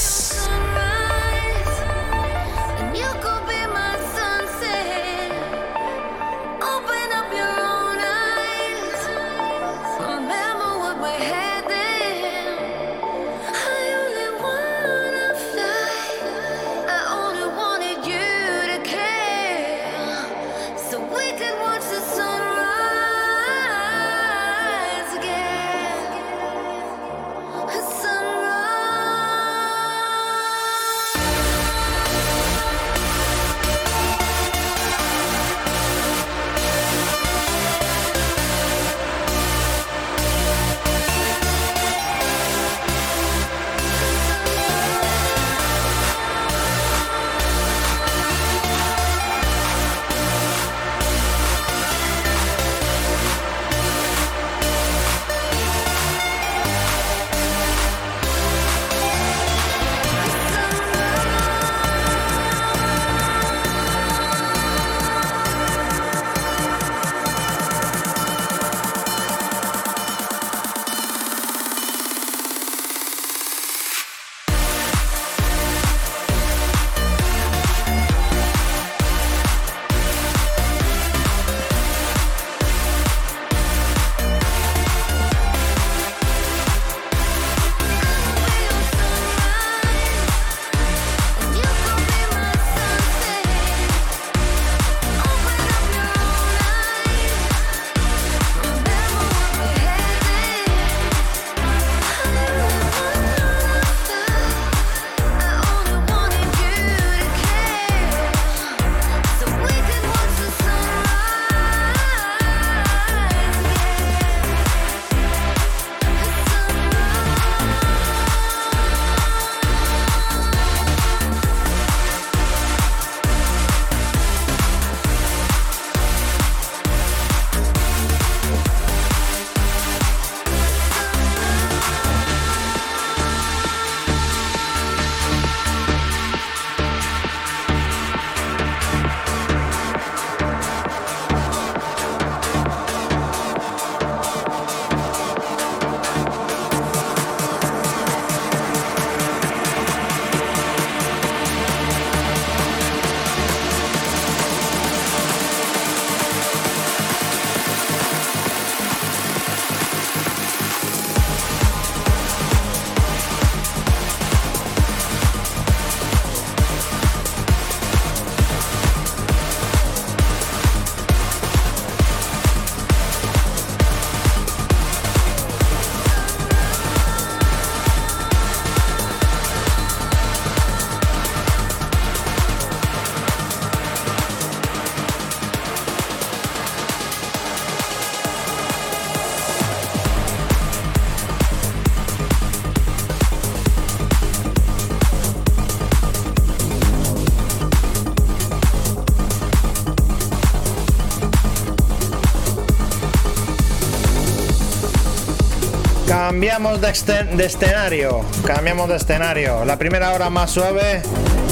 Cambiamos 206.28 206.78
de, 206.82 206.90
escenario, 206.90 208.20
cambiamos 208.44 208.86
de 208.90 208.96
escenario. 208.96 209.64
La 209.64 209.78
primera 209.78 210.12
hora 210.12 210.28
más 210.28 210.50
suave 210.50 211.00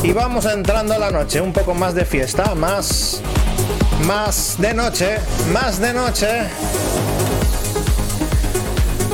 y 0.02 0.12
vamos 0.12 0.44
entrando 0.44 0.92
a 0.92 0.98
la 0.98 1.10
noche, 1.10 1.40
un 1.40 1.50
poco 1.50 1.72
más 1.72 1.94
de 1.94 2.04
fiesta, 2.04 2.54
más, 2.54 3.22
más 4.04 4.56
de 4.58 4.74
noche, 4.74 5.16
más 5.50 5.80
de 5.80 5.94
noche. 5.94 6.28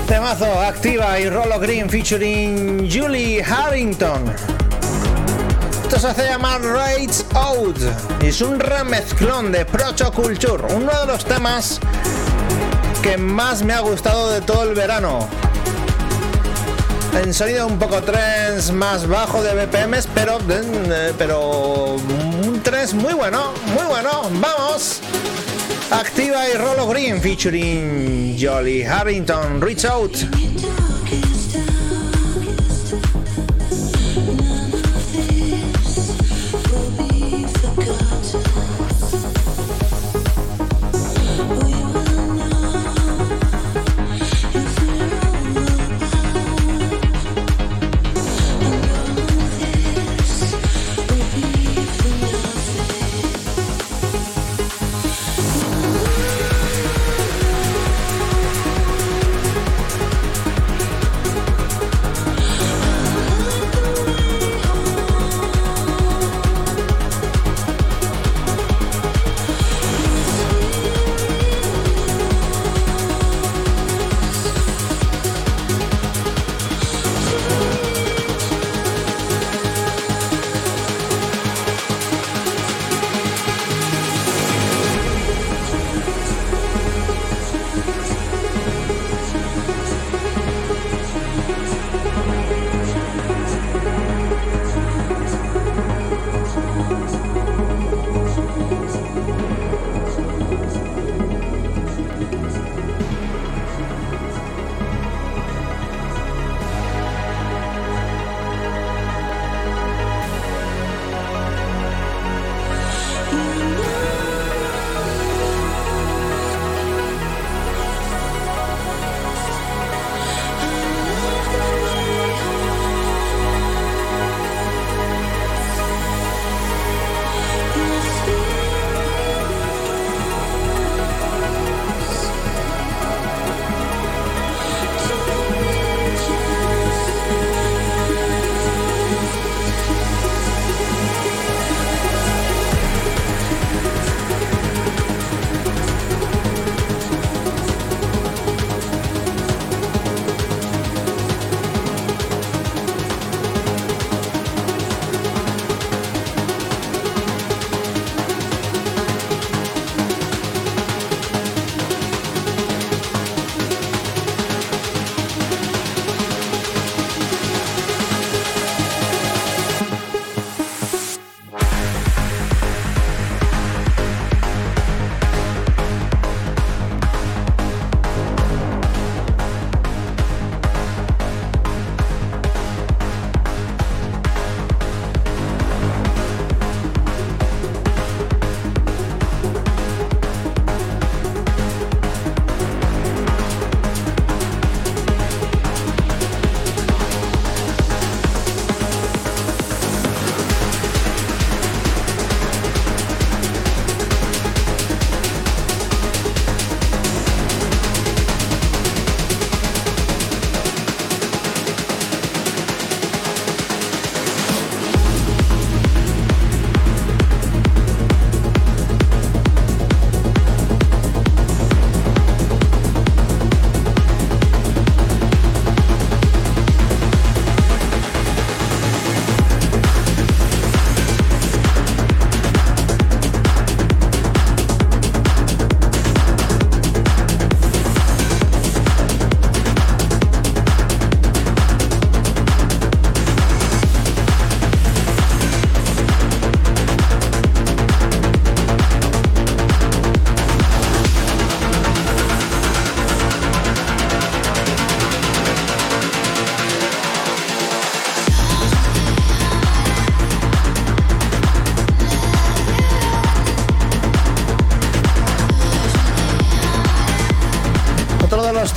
Temazo 0.09 0.47
activa 0.63 1.21
y 1.21 1.31
Rolo 1.31 1.61
Green 1.61 1.89
featuring 1.89 2.91
Julie 2.91 3.41
Harrington. 3.45 4.35
Esto 5.85 6.01
se 6.01 6.09
hace 6.09 6.25
llamar 6.25 6.61
Rage 6.61 7.23
Out 7.35 7.79
es 8.21 8.41
un 8.41 8.59
remezclón 8.59 9.53
de 9.53 9.65
Procho 9.65 10.11
Culture, 10.11 10.75
uno 10.75 10.91
de 11.03 11.07
los 11.07 11.25
temas 11.25 11.79
que 13.01 13.17
más 13.17 13.63
me 13.63 13.75
ha 13.75 13.81
gustado 13.81 14.29
de 14.31 14.41
todo 14.41 14.65
el 14.65 14.75
verano. 14.75 15.29
En 17.15 17.35
sonido 17.35 17.67
un 17.67 17.79
poco 17.79 18.03
trance 18.03 18.73
más 18.73 19.07
bajo 19.07 19.43
de 19.43 19.67
BPMs, 19.67 20.09
pero, 20.15 20.39
eh, 20.49 21.13
pero 21.19 21.95
un 21.95 22.61
trance 22.63 22.95
muy 22.95 23.13
bueno, 23.13 23.53
muy 23.75 23.85
bueno. 23.87 24.31
Vamos. 24.41 25.01
Activa 25.91 26.49
y 26.49 26.55
Rolo 26.55 26.87
Green 26.89 27.21
featuring 27.21 28.37
Jolly 28.41 28.83
Harrington. 28.83 29.61
Reach 29.61 29.85
out. 29.85 30.17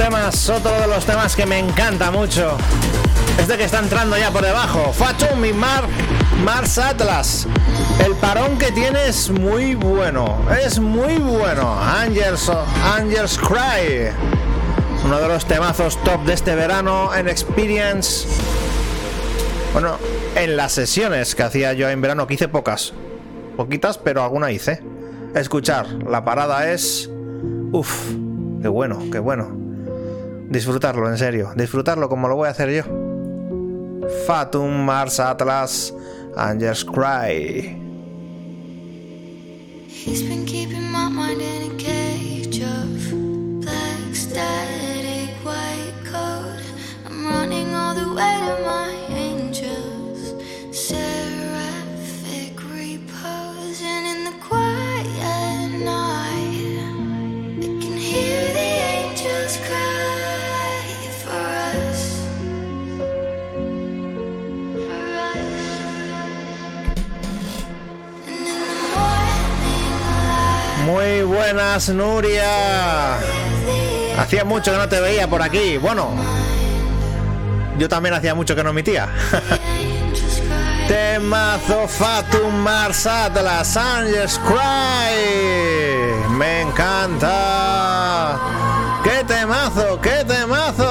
Temas, 0.10 0.49
otro 0.51 0.80
de 0.80 0.86
los 0.86 1.03
temas 1.03 1.36
que 1.36 1.47
me 1.47 1.58
encanta 1.58 2.12
mucho. 2.12 2.58
Este 3.39 3.58
que 3.58 3.64
está 3.64 3.80
entrando 3.80 4.16
ya 4.16 4.30
por 4.30 4.43
debajo. 4.43 4.93
Fatum 4.93 5.43
y 5.43 5.51
Mark 5.51 5.88
Mars 6.43 6.78
Atlas. 6.78 7.47
El 8.06 8.14
parón 8.18 8.56
que 8.60 8.72
tiene 8.72 9.08
es 9.08 9.32
muy 9.32 9.74
bueno. 9.74 10.45
Es 10.64 10.78
muy 10.78 11.16
bueno. 11.16 11.76
Angels, 11.82 12.51
Angels 12.84 13.39
Cry. 13.39 14.12
Uno 15.03 15.20
de 15.20 15.28
los 15.28 15.43
temazos 15.45 15.97
top 16.03 16.24
de 16.24 16.34
este 16.34 16.53
verano 16.53 17.10
en 17.16 17.28
Experience. 17.28 18.28
Bueno, 19.74 19.97
en 20.36 20.56
las 20.56 20.74
sesiones 20.74 21.34
que 21.34 21.41
hacía 21.41 21.74
yo 21.74 21.89
en 21.89 21.99
verano, 21.99 22.28
que 22.28 22.36
hice 22.36 22.47
pocas. 22.47 22.93
Poquitas, 23.58 23.97
pero 23.97 24.24
alguna 24.24 24.51
hice. 24.51 24.84
Escuchar, 25.34 25.88
la 26.08 26.24
parada 26.24 26.72
es... 26.72 27.10
Uf, 27.72 28.12
qué 28.62 28.68
bueno, 28.68 28.99
qué 29.12 29.18
bueno. 29.18 29.64
Disfrutarlo, 30.56 31.10
en 31.10 31.18
serio. 31.18 31.51
Disfrutarlo 31.53 32.08
como 32.08 32.30
lo 32.30 32.38
voy 32.38 32.47
a 32.47 32.51
hacer 32.51 32.70
yo. 32.72 32.84
Fatum, 34.26 34.72
Mars, 34.86 35.20
Atlas, 35.20 35.93
Angels 36.38 36.86
Cry. 36.86 37.75
Mucho 74.46 74.72
que 74.72 74.78
no 74.78 74.88
te 74.88 75.02
veía 75.02 75.28
por 75.28 75.41
aquí. 75.41 75.78
Bueno, 75.78 76.12
yo 77.78 77.89
también 77.89 78.14
hacía 78.14 78.36
mucho 78.36 78.56
que 78.56 78.64
no 78.64 78.70
emitía. 78.70 79.10
Temazo 80.88 81.88
Fatum 81.88 82.54
Mars 82.54 83.08
Atlas 83.08 83.76
Angels 83.76 84.39
Cry. 84.46 86.30
Me 86.38 86.62
encanta. 86.62 88.38
¡Qué 89.04 89.24
temazo! 89.24 90.00
¡Qué 90.02 90.24
temazo! 90.28 90.85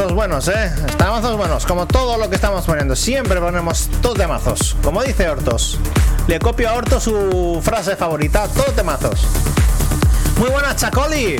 Temazos 0.00 0.16
buenos, 0.16 0.48
¿eh? 0.48 0.72
Temazos 0.96 1.36
buenos, 1.36 1.66
como 1.66 1.84
todo 1.84 2.16
lo 2.16 2.30
que 2.30 2.36
estamos 2.36 2.64
poniendo. 2.64 2.96
Siempre 2.96 3.38
ponemos 3.38 3.90
todos 4.00 4.16
temazos. 4.16 4.74
Como 4.82 5.02
dice 5.02 5.28
Hortos. 5.28 5.78
Le 6.26 6.38
copio 6.38 6.70
a 6.70 6.72
Hortos 6.72 7.02
su 7.02 7.60
frase 7.62 7.96
favorita. 7.96 8.48
Todos 8.48 8.74
temazos. 8.74 9.26
Muy 10.38 10.48
buenas, 10.48 10.76
Chacoli. 10.76 11.36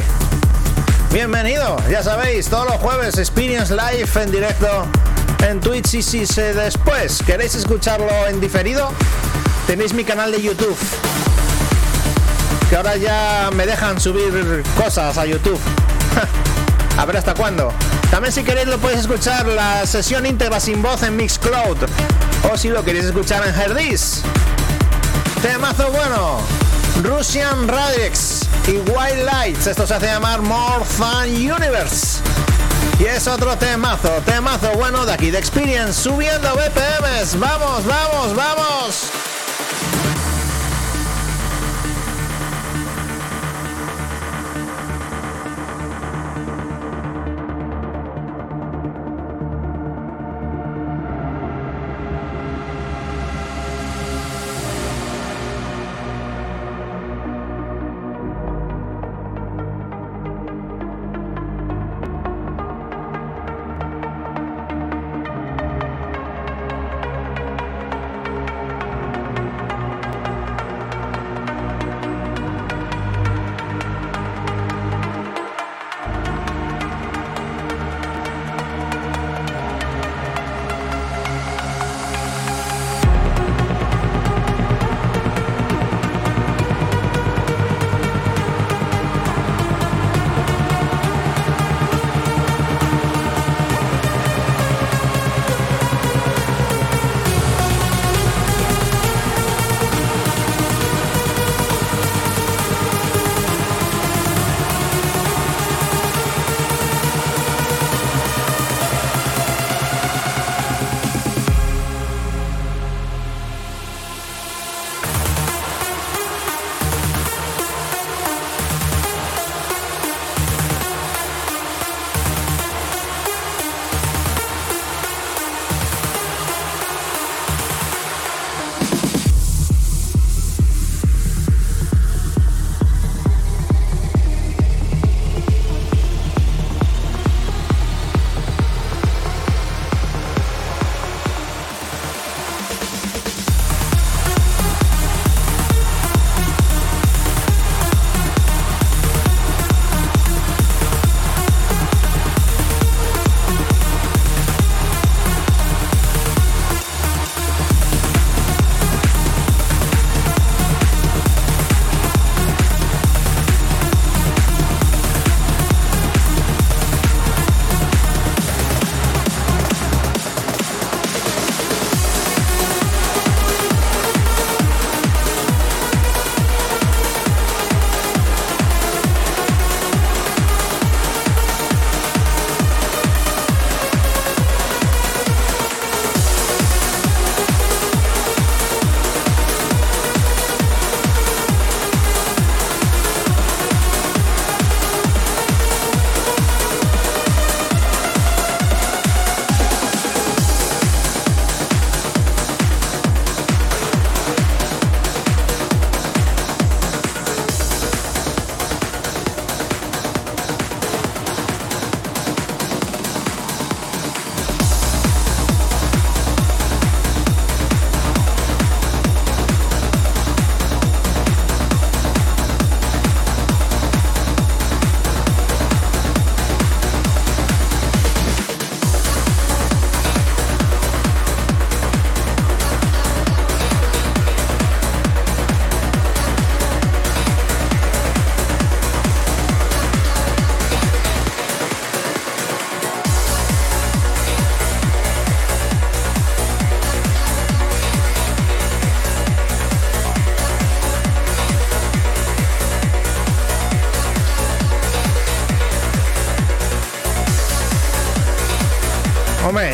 Bienvenido. 1.11 1.79
Ya 1.89 2.03
sabéis, 2.03 2.51
todos 2.51 2.67
los 2.67 2.77
jueves 2.77 3.17
Experience 3.17 3.75
Live 3.75 4.11
en 4.23 4.31
directo 4.31 4.87
en 5.49 5.59
Twitch. 5.61 5.95
Y 5.95 6.03
si 6.03 6.27
se 6.27 6.53
después 6.53 7.23
queréis 7.25 7.55
escucharlo 7.55 8.11
en 8.29 8.43
diferido, 8.43 8.91
tenéis 9.67 9.95
mi 9.95 10.05
canal 10.05 10.33
de 10.33 10.43
YouTube. 10.43 10.77
Que 12.69 12.77
ahora 12.77 12.99
ya 12.99 13.49
me 13.55 13.65
dejan 13.65 13.99
subir 13.99 14.63
cosas 14.77 15.17
a 15.17 15.25
YouTube. 15.25 15.59
A 16.99 17.07
ver 17.07 17.17
hasta 17.17 17.33
cuándo. 17.33 17.73
También 18.21 18.35
si 18.35 18.45
queréis 18.45 18.69
lo 18.69 18.77
podéis 18.77 19.01
escuchar 19.01 19.47
la 19.47 19.87
sesión 19.87 20.27
íntegra 20.27 20.61
sin 20.61 20.83
voz 20.83 21.03
en 21.05 21.17
Mixcloud. 21.17 21.79
O 22.53 22.59
si 22.59 22.69
lo 22.69 22.85
queréis 22.85 23.07
escuchar 23.07 23.47
en 23.49 23.59
Herdis. 23.59 24.21
Temazo 25.41 25.91
bueno. 25.91 26.39
Russian 27.03 27.67
Radix 27.67 28.43
y 28.67 28.73
White 28.91 29.25
Lights. 29.25 29.69
Esto 29.69 29.87
se 29.87 29.95
hace 29.95 30.05
llamar 30.05 30.43
More 30.43 30.85
Fun 30.85 31.31
Universe. 31.31 32.19
Y 32.99 33.05
es 33.05 33.27
otro 33.27 33.57
temazo, 33.57 34.11
temazo 34.27 34.71
bueno 34.75 35.07
de 35.07 35.15
aquí 35.15 35.31
de 35.31 35.39
Experience, 35.39 35.95
subiendo 35.95 36.53
BPMs. 36.57 37.39
Vamos, 37.39 37.87
vamos, 37.87 38.37
vamos. 38.37 39.10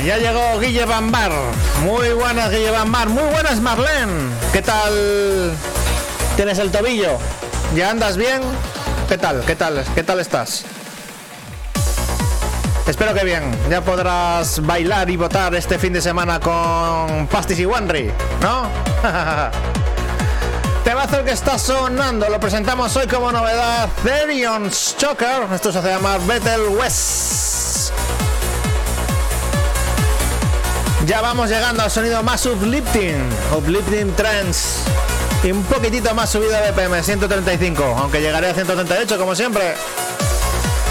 Ya 0.06 0.18
llegó 0.18 0.60
Guille 0.60 0.84
Bambar. 0.84 1.32
Muy 1.82 2.10
buenas, 2.10 2.50
Guille 2.50 2.70
Bambar. 2.70 3.08
Muy 3.08 3.24
buenas, 3.24 3.60
Marlene. 3.60 4.30
¿Qué 4.52 4.62
tal? 4.62 5.52
¿Tienes 6.36 6.58
el 6.60 6.70
tobillo? 6.70 7.18
¿Ya 7.74 7.90
andas 7.90 8.16
bien? 8.16 8.40
¿Qué 9.08 9.18
tal? 9.18 9.42
¿Qué 9.44 9.56
tal? 9.56 9.84
¿Qué 9.96 10.04
tal 10.04 10.20
estás? 10.20 10.64
Espero 12.86 13.14
que 13.14 13.24
bien. 13.24 13.42
Ya 13.68 13.80
podrás 13.80 14.64
bailar 14.64 15.10
y 15.10 15.16
votar 15.16 15.52
este 15.56 15.76
fin 15.76 15.92
de 15.92 16.00
semana 16.00 16.38
con 16.38 17.26
Pastis 17.26 17.58
y 17.58 17.66
Wanry, 17.66 18.12
¿no? 18.40 18.68
Temazo 20.84 21.24
que 21.24 21.32
está 21.32 21.58
sonando, 21.58 22.28
lo 22.28 22.38
presentamos 22.38 22.94
hoy 22.94 23.08
como 23.08 23.32
novedad 23.32 23.88
Therion 24.04 24.70
Choker. 24.70 25.52
Esto 25.52 25.72
se 25.72 25.78
hace 25.80 25.88
llamar 25.88 26.20
Betel 26.20 26.60
West. 26.78 27.25
Ya 31.06 31.20
vamos 31.20 31.48
llegando 31.48 31.84
al 31.84 31.90
sonido 31.90 32.20
más 32.24 32.44
uplifting, 32.46 33.28
uplifting 33.56 34.12
trance 34.16 34.80
y 35.44 35.52
un 35.52 35.62
poquitito 35.62 36.12
más 36.16 36.30
subido 36.30 36.50
de 36.50 36.72
BPM, 36.72 37.00
135, 37.00 37.84
aunque 37.96 38.20
llegaré 38.20 38.50
a 38.50 38.54
138 38.54 39.16
como 39.16 39.36
siempre. 39.36 39.74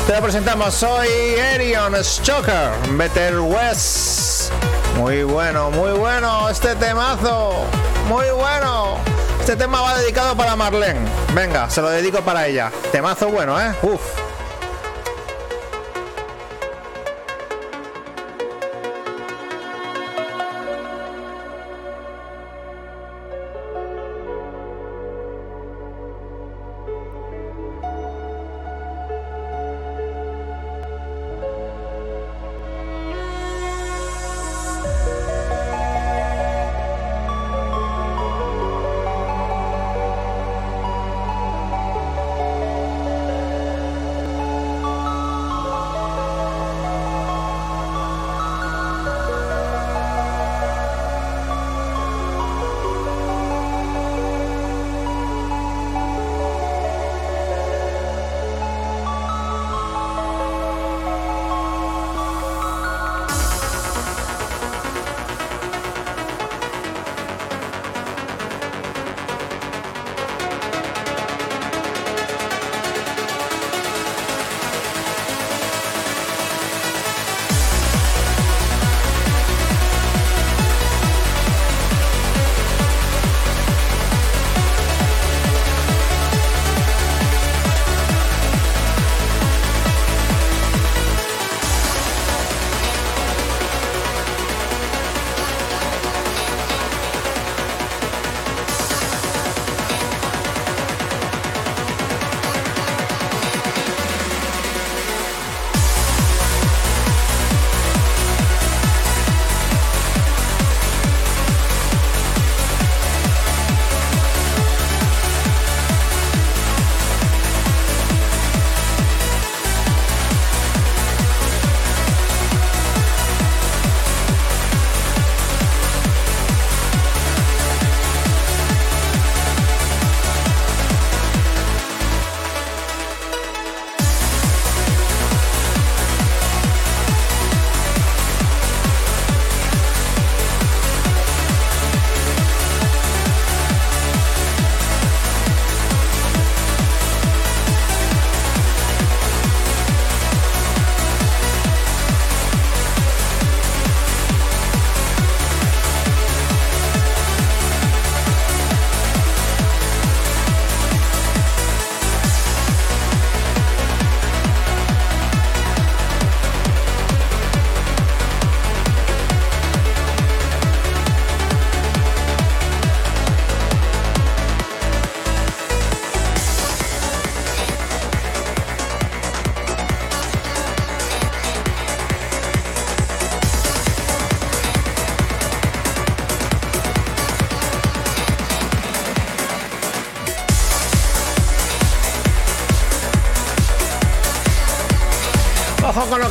Te 0.07 0.13
lo 0.13 0.21
presentamos, 0.21 0.73
soy 0.73 1.09
Erion 1.09 1.93
Choker, 2.23 2.69
Betel 2.91 3.39
West. 3.39 4.53
Muy 4.97 5.23
bueno, 5.23 5.69
muy 5.71 5.91
bueno 5.91 6.47
este 6.47 6.75
temazo, 6.75 7.65
muy 8.07 8.29
bueno. 8.29 8.97
Este 9.41 9.57
tema 9.57 9.81
va 9.81 9.97
dedicado 9.97 10.37
para 10.37 10.55
Marlene. 10.55 11.01
Venga, 11.33 11.69
se 11.69 11.81
lo 11.81 11.89
dedico 11.89 12.21
para 12.21 12.47
ella. 12.47 12.71
Temazo 12.93 13.27
bueno, 13.27 13.59
¿eh? 13.59 13.75
Uf. 13.81 14.24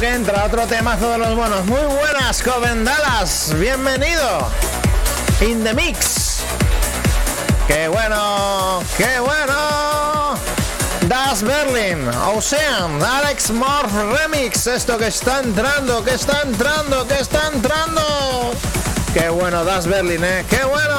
Que 0.01 0.13
entra, 0.13 0.45
otro 0.45 0.67
temazo 0.67 1.09
de 1.13 1.19
los 1.19 1.37
buenos. 1.37 1.65
Muy 1.67 1.81
buenas, 1.81 2.43
Coven 2.43 2.85
Dallas. 2.85 3.55
Bienvenido. 3.57 4.51
In 5.41 5.63
the 5.63 5.73
mix. 5.73 6.41
Qué 7.69 7.87
bueno, 7.87 8.83
qué 8.97 9.21
bueno. 9.21 10.35
Das 11.09 11.45
Berlin, 11.45 12.09
Ocean, 12.35 13.01
Alex 13.03 13.53
Morph 13.53 13.93
Remix. 14.19 14.67
Esto 14.67 14.99
que 14.99 15.07
está 15.07 15.41
entrando, 15.41 16.03
que 16.03 16.15
está 16.15 16.43
entrando, 16.43 17.07
que 17.07 17.21
está 17.21 17.51
entrando. 17.55 18.53
Qué 19.13 19.29
bueno, 19.29 19.65
Das 19.65 19.87
Berlin, 19.87 20.25
eh. 20.25 20.45
Qué 20.51 20.65
bueno. 20.65 20.94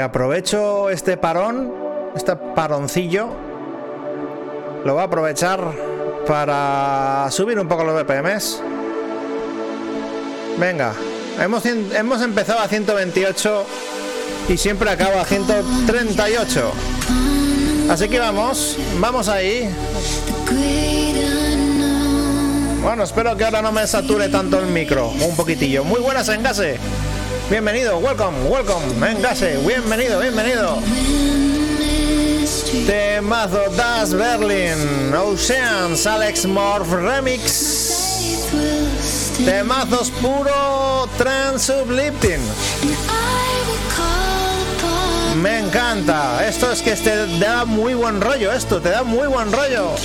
Aprovecho 0.00 0.90
este 0.90 1.16
parón, 1.16 1.72
este 2.14 2.36
paroncillo, 2.36 3.28
lo 4.84 4.94
voy 4.94 5.02
a 5.02 5.04
aprovechar 5.04 5.60
para 6.26 7.26
subir 7.30 7.58
un 7.58 7.68
poco 7.68 7.84
los 7.84 8.02
BPMs. 8.02 8.62
Venga, 10.58 10.92
hemos, 11.38 11.64
hemos 11.66 12.22
empezado 12.22 12.60
a 12.60 12.68
128 12.68 13.66
y 14.48 14.56
siempre 14.56 14.90
acaba 14.90 15.22
a 15.22 15.24
138. 15.24 16.72
Así 17.90 18.08
que 18.08 18.18
vamos, 18.18 18.76
vamos 19.00 19.28
ahí. 19.28 19.68
Bueno, 22.82 23.02
espero 23.02 23.36
que 23.36 23.44
ahora 23.44 23.60
no 23.60 23.72
me 23.72 23.86
sature 23.86 24.28
tanto 24.28 24.58
el 24.58 24.66
micro, 24.66 25.08
un 25.08 25.36
poquitillo. 25.36 25.84
Muy 25.84 26.00
buenas, 26.00 26.28
Engase. 26.28 26.78
Bienvenido, 27.50 27.98
welcome, 27.98 28.48
welcome, 28.48 29.10
Engase. 29.10 29.58
Bienvenido, 29.66 30.20
bienvenido. 30.20 30.78
Temazo 32.86 33.68
Das 33.76 34.14
Berlin, 34.14 35.12
Oceans, 35.12 36.06
Alex 36.06 36.46
Morph 36.46 36.92
Remix. 36.92 38.52
Temazos 39.44 40.10
puro 40.22 41.08
Trans 41.18 41.62
Sublifting. 41.62 42.40
Me 45.42 45.58
encanta. 45.58 46.46
Esto 46.46 46.70
es 46.70 46.82
que 46.82 46.94
te 46.94 47.26
da 47.40 47.64
muy 47.64 47.94
buen 47.94 48.20
rollo. 48.20 48.52
Esto 48.52 48.80
te 48.80 48.90
da 48.90 49.02
muy 49.02 49.26
buen 49.26 49.50
rollo. 49.50 49.96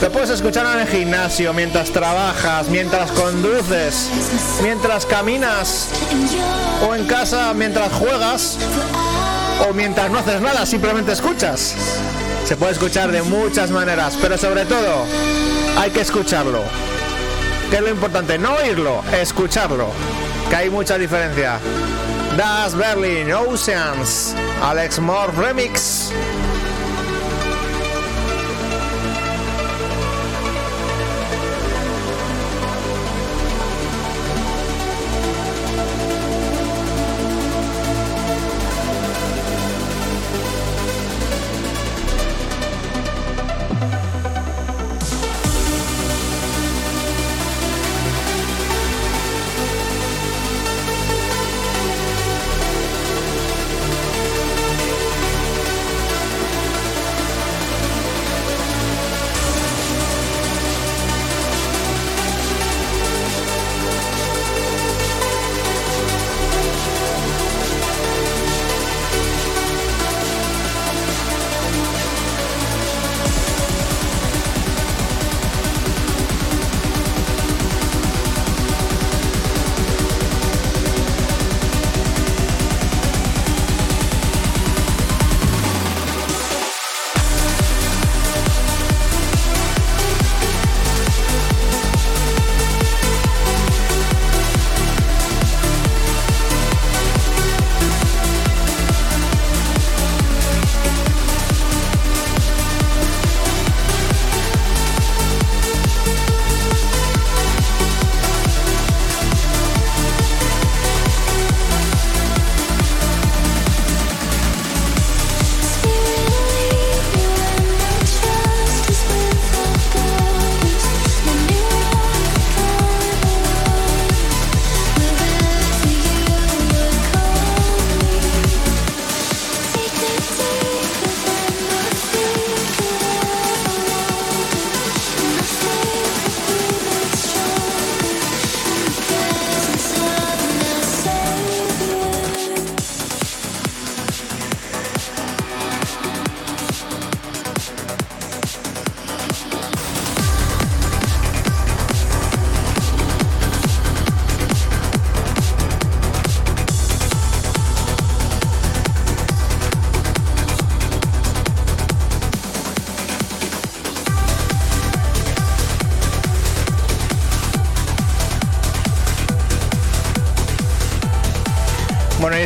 Te 0.00 0.08
puedes 0.08 0.30
escuchar 0.30 0.64
en 0.64 0.80
el 0.80 0.88
gimnasio, 0.88 1.52
mientras 1.52 1.90
trabajas, 1.90 2.68
mientras 2.70 3.10
conduces, 3.12 4.08
mientras 4.62 5.04
caminas, 5.04 5.88
o 6.88 6.94
en 6.94 7.06
casa 7.06 7.52
mientras 7.52 7.92
juegas, 7.92 8.56
o 9.68 9.74
mientras 9.74 10.10
no 10.10 10.20
haces 10.20 10.40
nada, 10.40 10.64
simplemente 10.64 11.12
escuchas. 11.12 11.74
Se 12.46 12.56
puede 12.56 12.72
escuchar 12.72 13.12
de 13.12 13.20
muchas 13.22 13.70
maneras, 13.70 14.16
pero 14.22 14.38
sobre 14.38 14.64
todo 14.64 15.04
hay 15.78 15.90
que 15.90 16.00
escucharlo. 16.00 16.62
Que 17.68 17.76
es 17.76 17.82
lo 17.82 17.90
importante, 17.90 18.38
no 18.38 18.54
oírlo, 18.54 19.04
escucharlo. 19.12 19.88
Que 20.48 20.56
hay 20.56 20.70
mucha 20.70 20.96
diferencia. 20.96 21.58
Das 22.38 22.74
Berlin, 22.74 23.30
Oceans, 23.34 24.34
Alex 24.62 24.98
Moore 24.98 25.32
Remix. 25.36 26.10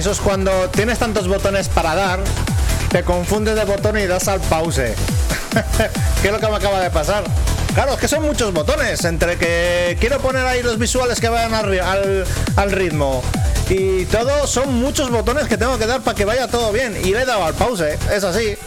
Eso 0.04 0.10
es 0.12 0.20
cuando 0.20 0.50
tienes 0.68 0.98
tantos 0.98 1.26
botones 1.28 1.70
para 1.70 1.94
dar, 1.94 2.20
te 2.90 3.02
confundes 3.04 3.54
de 3.54 3.64
botón 3.64 3.96
y 3.98 4.06
das 4.06 4.28
al 4.28 4.38
pause. 4.38 4.94
¿Qué 6.20 6.28
es 6.28 6.30
lo 6.30 6.38
que 6.38 6.46
me 6.46 6.56
acaba 6.56 6.78
de 6.78 6.90
pasar? 6.90 7.24
Claro, 7.74 7.94
es 7.94 8.00
que 8.00 8.06
son 8.08 8.20
muchos 8.22 8.52
botones, 8.52 9.02
entre 9.06 9.38
que 9.38 9.96
quiero 9.98 10.18
poner 10.18 10.44
ahí 10.44 10.62
los 10.62 10.78
visuales 10.78 11.20
que 11.22 11.30
vayan 11.30 11.54
al, 11.54 11.64
ri- 11.70 11.80
al- 11.80 12.26
al 12.56 12.70
ritmo 12.70 13.22
y 13.70 14.04
todo, 14.04 14.46
son 14.46 14.74
muchos 14.74 15.10
botones 15.10 15.48
que 15.48 15.56
tengo 15.56 15.78
que 15.78 15.86
dar 15.86 16.02
para 16.02 16.14
que 16.14 16.26
vaya 16.26 16.48
todo 16.48 16.70
bien. 16.70 16.94
Y 17.02 17.12
le 17.14 17.22
he 17.22 17.24
dado 17.24 17.42
al 17.46 17.54
pause, 17.54 17.96
es 18.12 18.24
así. 18.24 18.58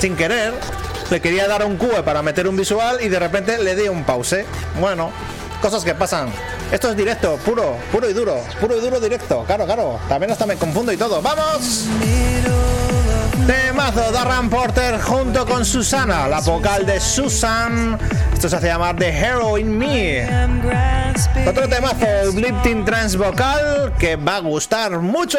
Sin 0.00 0.16
querer, 0.16 0.52
le 1.10 1.20
quería 1.20 1.46
dar 1.46 1.64
un 1.64 1.76
cube 1.76 2.02
para 2.02 2.22
meter 2.22 2.48
un 2.48 2.56
visual 2.56 2.98
y 3.02 3.08
de 3.08 3.20
repente 3.20 3.56
le 3.58 3.76
di 3.76 3.86
un 3.88 4.02
pause. 4.02 4.44
Bueno, 4.80 5.12
cosas 5.62 5.84
que 5.84 5.94
pasan. 5.94 6.28
Esto 6.74 6.90
es 6.90 6.96
directo, 6.96 7.36
puro, 7.44 7.76
puro 7.92 8.10
y 8.10 8.12
duro, 8.12 8.42
puro 8.60 8.76
y 8.76 8.80
duro 8.80 8.98
directo. 8.98 9.44
Claro, 9.46 9.64
claro. 9.64 10.00
También 10.08 10.32
hasta 10.32 10.44
me 10.44 10.56
confundo 10.56 10.90
y 10.92 10.96
todo. 10.96 11.22
¡Vamos! 11.22 11.84
Temazo 13.46 14.10
Darren 14.10 14.50
Porter 14.50 15.00
junto 15.00 15.46
con 15.46 15.64
Susana, 15.64 16.26
la 16.26 16.40
vocal 16.40 16.84
de 16.84 16.98
Susan. 16.98 17.96
Esto 18.32 18.48
se 18.48 18.56
hace 18.56 18.66
llamar 18.66 18.96
The 18.96 19.08
Hero 19.08 19.56
in 19.56 19.78
Me. 19.78 20.26
Otro 21.46 21.68
temazo, 21.68 22.32
Lifting 22.34 22.84
Trans 22.84 23.16
Vocal, 23.16 23.94
que 23.96 24.16
va 24.16 24.38
a 24.38 24.40
gustar 24.40 24.98
mucho. 24.98 25.38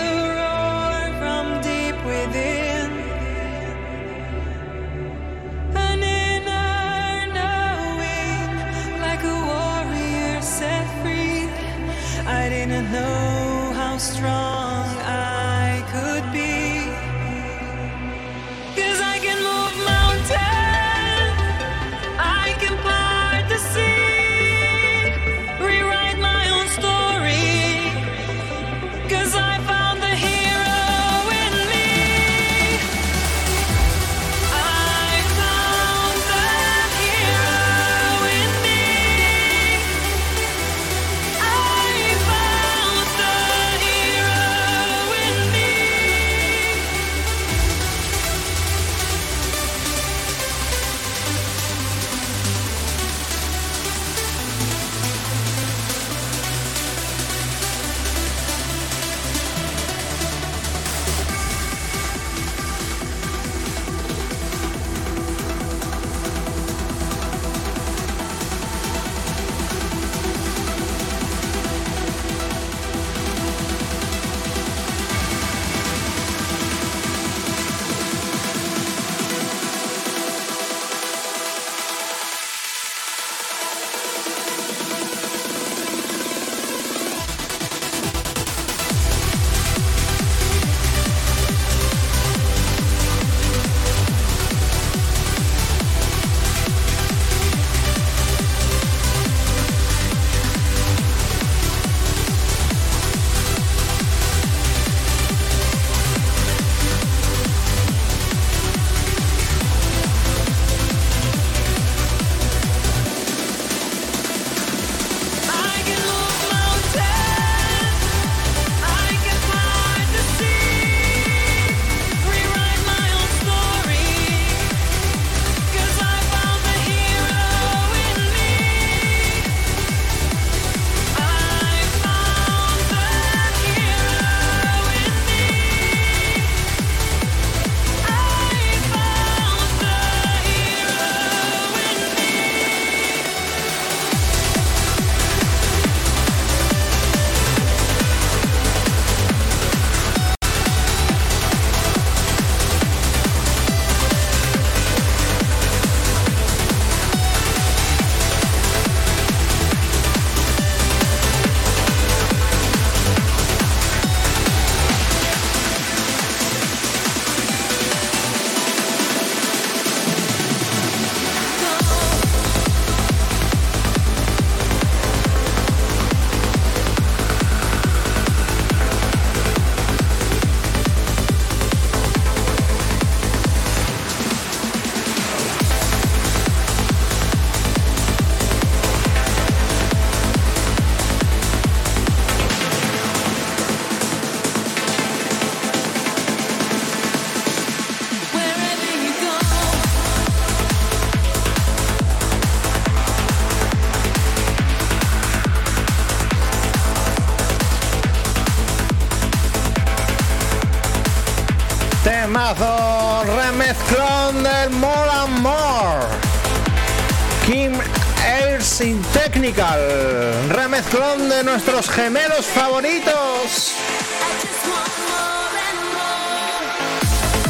Remezclón 220.49 221.27
de 221.27 221.43
nuestros 221.43 221.89
gemelos 221.89 222.45
favoritos. 222.45 223.73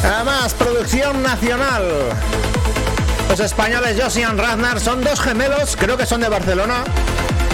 Además, 0.02 0.54
producción 0.54 1.22
nacional. 1.22 1.82
Los 3.28 3.40
españoles 3.40 4.02
Josian 4.02 4.38
Raznar 4.38 4.80
son 4.80 5.04
dos 5.04 5.20
gemelos, 5.20 5.76
creo 5.76 5.98
que 5.98 6.06
son 6.06 6.22
de 6.22 6.30
Barcelona. 6.30 6.82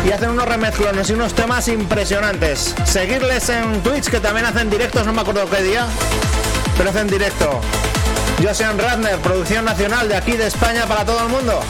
Y 0.06 0.12
hacen 0.12 0.31
unos 0.31 0.47
remezclones 0.47 1.10
y 1.10 1.15
unos 1.15 1.35
temas 1.35 1.66
impresionantes. 1.66 2.77
Seguirles 2.85 3.48
en 3.48 3.82
Twitch, 3.82 4.09
que 4.09 4.20
también 4.20 4.47
hacen 4.47 4.70
directos, 4.70 5.05
no 5.05 5.12
me 5.12 5.23
acuerdo 5.23 5.51
qué 5.51 5.62
día, 5.62 5.85
pero 6.77 6.90
hacen 6.90 7.09
directo. 7.09 7.60
Josian 8.40 8.78
Razner, 8.78 9.16
producción 9.16 9.65
nacional 9.65 10.09
de 10.09 10.16
aquí 10.16 10.32
de 10.36 10.47
España 10.47 10.86
para 10.86 11.05
todo 11.05 11.24
el 11.24 11.28
mundo. 11.28 11.60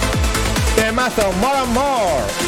More 1.40 1.57
and 1.57 1.73
more. 1.73 2.47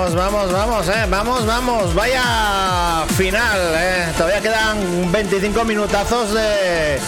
Vamos, 0.00 0.14
vamos, 0.14 0.52
vamos, 0.52 0.88
eh. 0.88 1.06
Vamos, 1.10 1.44
vamos. 1.44 1.94
Vaya 1.94 3.04
final. 3.18 3.60
Eh. 3.76 4.10
Todavía 4.16 4.40
quedan 4.40 5.12
25 5.12 5.62
minutazos 5.66 6.32
de 6.32 6.98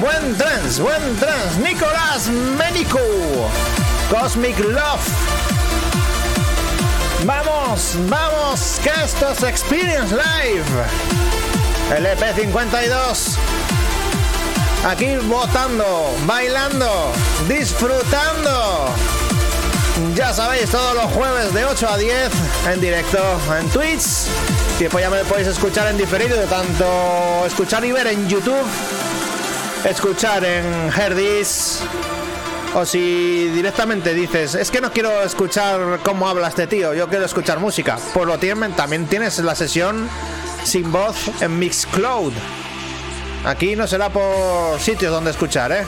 buen 0.00 0.34
trans, 0.38 0.80
buen 0.80 1.16
trans. 1.18 1.58
Nicolás 1.58 2.28
Ménico. 2.28 2.98
Cosmic 4.10 4.58
Love. 4.60 5.08
Vamos, 7.26 7.96
vamos, 8.08 8.80
que 8.82 8.92
esto 9.04 9.30
es 9.30 9.42
Experience 9.42 10.14
Live. 10.14 10.64
LP 11.98 12.32
52. 12.32 13.36
Aquí 14.88 15.16
votando, 15.16 16.16
bailando, 16.26 17.12
disfrutando. 17.46 19.17
Ya 20.14 20.32
sabéis, 20.32 20.70
todos 20.70 20.94
los 20.94 21.04
jueves 21.12 21.52
de 21.54 21.64
8 21.64 21.88
a 21.88 21.96
10 21.96 22.14
en 22.72 22.80
directo 22.80 23.18
en 23.58 23.68
Twitch. 23.70 24.26
Y 24.78 24.84
después 24.84 25.02
ya 25.04 25.10
me 25.10 25.24
podéis 25.24 25.48
escuchar 25.48 25.88
en 25.88 25.96
diferido, 25.96 26.36
de 26.36 26.46
tanto 26.46 27.44
escuchar 27.46 27.84
y 27.84 27.92
ver 27.92 28.06
en 28.06 28.28
YouTube, 28.28 28.66
escuchar 29.84 30.44
en 30.44 30.92
Herdis. 30.96 31.80
O 32.74 32.84
si 32.84 33.48
directamente 33.48 34.14
dices, 34.14 34.54
es 34.54 34.70
que 34.70 34.80
no 34.80 34.92
quiero 34.92 35.22
escuchar 35.22 36.00
cómo 36.04 36.28
habla 36.28 36.48
este 36.48 36.66
tío, 36.66 36.94
yo 36.94 37.08
quiero 37.08 37.24
escuchar 37.24 37.58
música. 37.58 37.98
Pues 38.14 38.26
lo 38.26 38.38
tienen, 38.38 38.74
también 38.74 39.06
tienes 39.06 39.38
la 39.38 39.54
sesión 39.54 40.08
sin 40.64 40.92
voz 40.92 41.16
en 41.40 41.58
Mixcloud. 41.58 42.32
Aquí 43.44 43.74
no 43.74 43.86
será 43.86 44.10
por 44.10 44.78
sitios 44.80 45.10
donde 45.10 45.30
escuchar, 45.30 45.72
¿eh? 45.72 45.84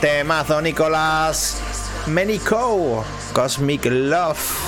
Temazo 0.00 0.60
Nicolás 0.62 1.58
Menico. 2.06 3.04
Cosmic 3.32 3.86
Love. 3.86 4.59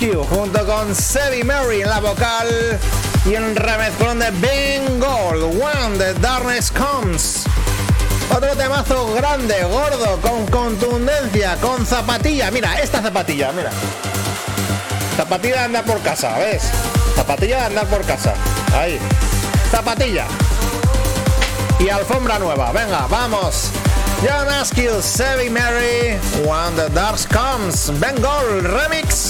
Askew 0.00 0.24
junto 0.24 0.64
con 0.64 0.94
Sebi 0.94 1.44
Mary 1.44 1.82
en 1.82 1.90
la 1.90 2.00
vocal 2.00 2.48
y 3.26 3.34
en 3.34 3.54
remezclón 3.54 4.18
de 4.18 4.30
Ben 4.30 4.98
Gold, 4.98 5.60
When 5.60 5.98
the 5.98 6.14
Darkness 6.14 6.70
Comes. 6.70 7.44
Otro 8.34 8.56
temazo 8.56 9.12
grande, 9.12 9.62
gordo, 9.64 10.18
con 10.22 10.46
contundencia, 10.46 11.54
con 11.56 11.84
zapatilla. 11.84 12.50
Mira, 12.50 12.80
esta 12.80 13.02
zapatilla, 13.02 13.52
mira. 13.52 13.70
Zapatilla 15.18 15.56
de 15.56 15.64
andar 15.64 15.84
por 15.84 16.00
casa, 16.00 16.38
¿ves? 16.38 16.62
Zapatilla 17.14 17.58
de 17.58 17.64
andar 17.66 17.86
por 17.88 18.02
casa. 18.06 18.32
Ahí. 18.72 18.98
Zapatilla. 19.70 20.24
Y 21.78 21.90
alfombra 21.90 22.38
nueva. 22.38 22.72
Venga, 22.72 23.06
vamos. 23.06 23.70
John 24.22 24.48
Askew, 24.48 25.02
Sevi 25.02 25.50
Mary, 25.50 26.18
When 26.46 26.74
the 26.76 26.88
Dark 26.94 27.18
Comes, 27.28 27.90
Bengal 28.00 28.62
Remix. 28.62 29.29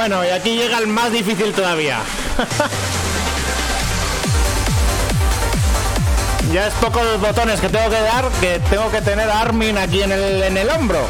Bueno, 0.00 0.24
y 0.24 0.28
aquí 0.28 0.56
llega 0.56 0.78
el 0.78 0.86
más 0.86 1.12
difícil 1.12 1.52
todavía. 1.52 1.98
ya 6.54 6.68
es 6.68 6.74
pocos 6.76 7.04
los 7.04 7.20
botones 7.20 7.60
que 7.60 7.68
tengo 7.68 7.90
que 7.90 8.00
dar, 8.00 8.24
que 8.40 8.58
tengo 8.70 8.90
que 8.90 9.02
tener 9.02 9.28
a 9.28 9.42
Armin 9.42 9.76
aquí 9.76 10.02
en 10.02 10.12
el, 10.12 10.42
en 10.42 10.56
el 10.56 10.70
hombro. 10.70 11.00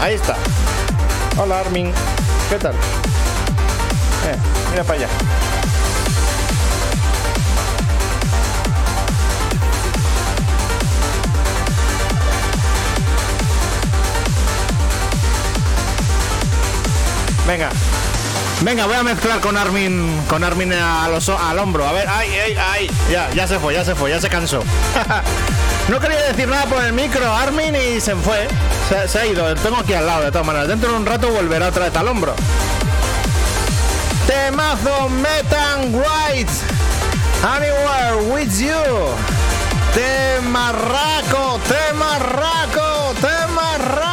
Ahí 0.00 0.14
está. 0.14 0.34
Hola 1.38 1.60
Armin. 1.60 1.92
¿Qué 2.50 2.56
tal? 2.56 2.72
Eh, 2.72 4.36
mira 4.72 4.82
para 4.82 4.98
allá. 4.98 5.08
Venga. 17.46 17.70
Venga, 18.64 18.86
voy 18.86 18.94
a 18.94 19.02
mezclar 19.02 19.40
con 19.40 19.56
Armin 19.56 20.22
con 20.28 20.44
Armin 20.44 20.72
a 20.72 21.08
los- 21.08 21.28
al 21.28 21.58
hombro. 21.58 21.86
A 21.86 21.92
ver, 21.92 22.08
ay, 22.08 22.28
ay, 22.46 22.56
ay. 22.72 22.90
Ya, 23.10 23.28
ya 23.34 23.46
se 23.48 23.58
fue, 23.58 23.74
ya 23.74 23.84
se 23.84 23.94
fue, 23.96 24.10
ya 24.10 24.20
se 24.20 24.28
cansó. 24.28 24.62
no 25.88 25.98
quería 25.98 26.20
decir 26.22 26.46
nada 26.48 26.64
por 26.66 26.82
el 26.84 26.92
micro, 26.92 27.30
Armin, 27.34 27.74
y 27.74 28.00
se 28.00 28.14
fue. 28.14 28.46
Se, 29.08 29.18
ha 29.18 29.26
ido, 29.26 29.52
tengo 29.56 29.78
aquí 29.78 29.94
al 29.94 30.06
lado 30.06 30.22
de 30.24 30.30
todas 30.30 30.46
maneras. 30.46 30.68
Dentro 30.68 30.90
de 30.90 30.96
un 30.96 31.06
rato 31.06 31.28
volverá 31.30 31.68
otra 31.68 31.86
vez 31.86 31.96
al 31.96 32.06
hombro. 32.06 32.34
Temazo 34.28 35.08
Metan 35.08 35.92
White. 35.94 36.52
Anywhere 37.42 38.32
with 38.32 38.52
you. 38.60 39.08
Temarraco, 39.94 41.58
temarraco, 41.68 43.14
temarraco. 43.20 44.11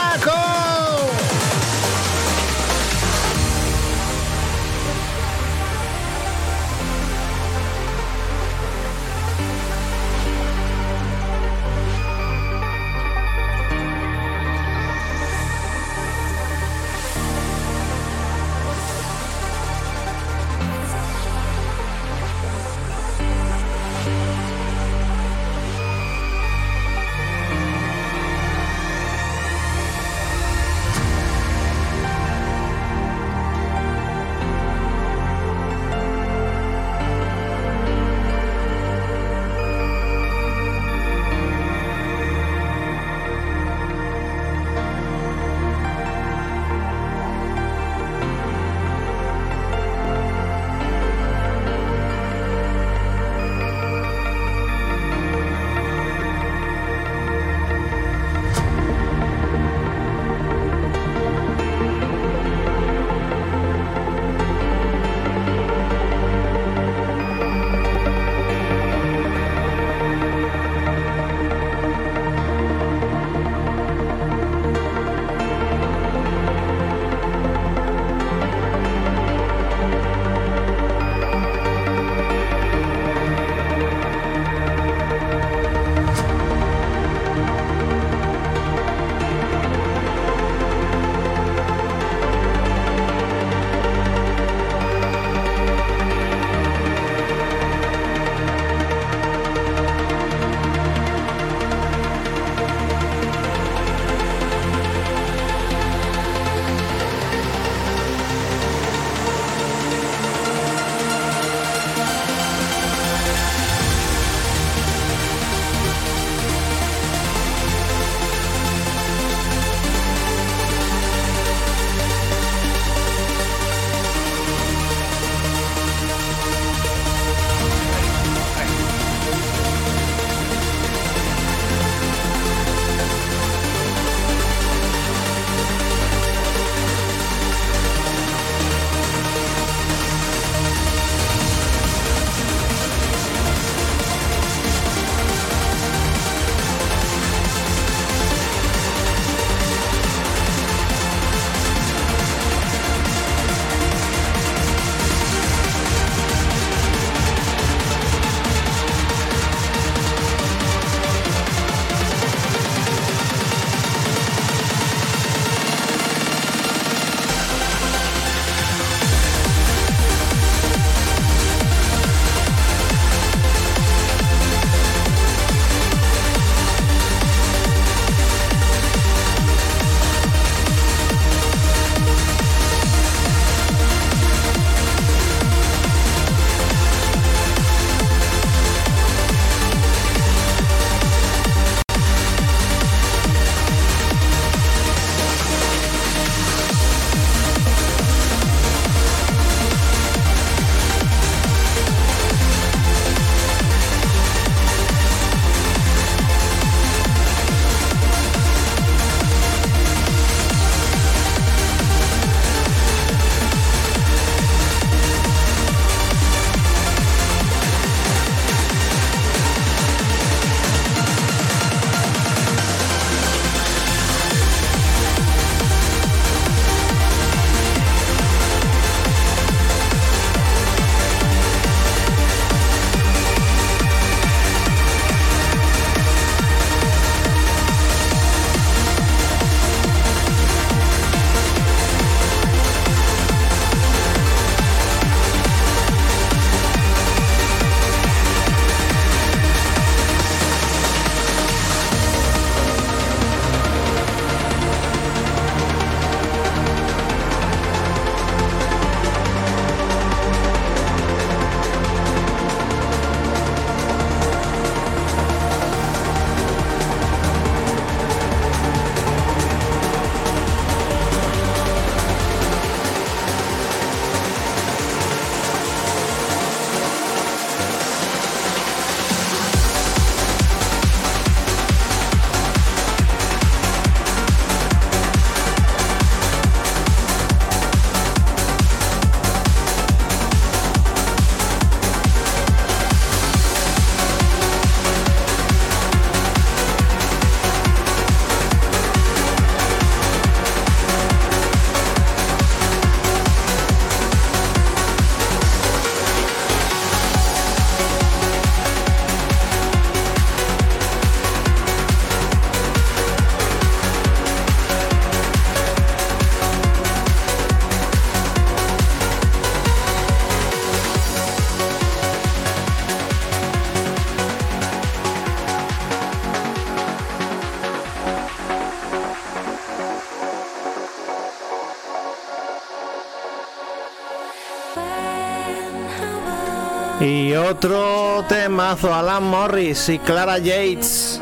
Temazo, 338.29 338.93
Alan 338.93 339.23
Morris 339.23 339.89
y 339.89 339.97
Clara 339.99 340.37
Yates. 340.37 341.19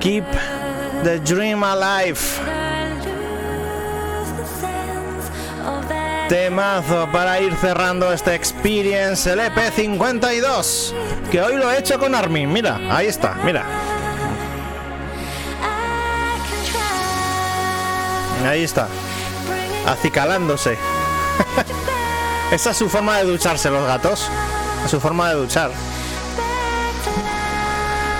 Keep 0.00 0.24
the 1.04 1.20
dream 1.20 1.62
alive. 1.62 2.18
Temazo 6.28 7.08
para 7.12 7.40
ir 7.40 7.54
cerrando 7.56 8.12
este 8.12 8.34
Experience 8.34 9.30
el 9.30 9.38
EP52. 9.38 10.92
Que 11.30 11.40
hoy 11.40 11.56
lo 11.56 11.70
he 11.70 11.78
hecho 11.78 11.98
con 12.00 12.14
Armin. 12.14 12.52
Mira, 12.52 12.80
ahí 12.90 13.06
está, 13.06 13.34
mira. 13.44 13.64
Ahí 18.44 18.64
está. 18.64 18.88
Acicalándose. 19.86 20.76
Esa 22.52 22.72
es 22.72 22.76
su 22.76 22.90
forma 22.90 23.16
de 23.16 23.24
ducharse, 23.24 23.70
los 23.70 23.86
gatos. 23.86 24.28
Su 24.86 25.00
forma 25.00 25.30
de 25.30 25.36
duchar. 25.36 25.70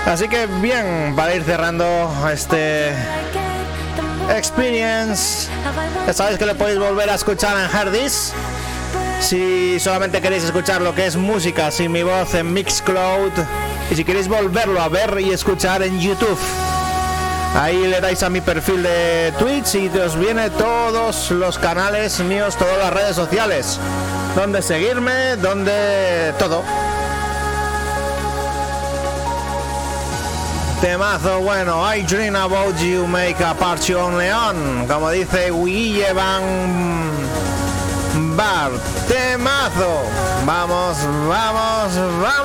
Así 0.07 0.27
que 0.27 0.47
bien, 0.47 1.13
para 1.15 1.35
ir 1.35 1.43
cerrando 1.43 2.11
este 2.31 2.93
Experience. 4.35 5.49
Ya 6.07 6.13
sabéis 6.13 6.39
que 6.39 6.47
le 6.47 6.55
podéis 6.55 6.79
volver 6.79 7.11
a 7.11 7.13
escuchar 7.13 7.55
en 7.57 7.77
Hardis. 7.77 8.33
Si 9.21 9.79
solamente 9.79 10.19
queréis 10.19 10.43
escuchar 10.43 10.81
lo 10.81 10.95
que 10.95 11.05
es 11.05 11.15
música 11.15 11.69
sin 11.69 11.91
mi 11.91 12.01
voz 12.01 12.33
en 12.33 12.51
Mixcloud. 12.53 13.31
Y 13.91 13.95
si 13.95 14.03
queréis 14.03 14.27
volverlo 14.27 14.81
a 14.81 14.89
ver 14.89 15.21
y 15.21 15.29
escuchar 15.29 15.83
en 15.83 15.99
YouTube. 15.99 16.39
Ahí 17.55 17.85
le 17.85 18.01
dais 18.01 18.23
a 18.23 18.31
mi 18.31 18.41
perfil 18.41 18.81
de 18.81 19.31
Twitch 19.37 19.75
y 19.75 19.87
os 19.99 20.17
viene 20.17 20.49
todos 20.49 21.29
los 21.29 21.59
canales 21.59 22.19
míos, 22.21 22.57
todas 22.57 22.79
las 22.79 22.91
redes 22.91 23.15
sociales. 23.15 23.79
Donde 24.35 24.61
seguirme, 24.61 25.35
donde 25.37 26.33
todo. 26.39 26.63
Temazo 30.81 31.39
bueno, 31.39 31.81
I 31.81 32.01
dream 32.01 32.35
about 32.35 32.75
you, 32.81 33.07
make 33.07 33.39
a 33.39 33.53
party 33.53 33.93
on 33.93 34.17
León. 34.17 34.87
Como 34.87 35.11
dice 35.11 35.49
Guille 35.51 36.13
Van 36.13 36.43
Bar. 38.35 38.71
Temazo. 39.07 40.03
Vamos, 40.45 40.97
vamos, 41.27 41.95
vamos. 42.21 42.42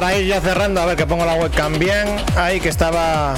Para 0.00 0.16
ir 0.16 0.28
ya 0.28 0.40
cerrando, 0.40 0.80
a 0.80 0.86
ver 0.86 0.96
que 0.96 1.06
pongo 1.06 1.24
la 1.24 1.34
webcam 1.34 1.76
bien. 1.76 2.06
Ahí 2.36 2.60
que 2.60 2.68
estaba. 2.68 3.34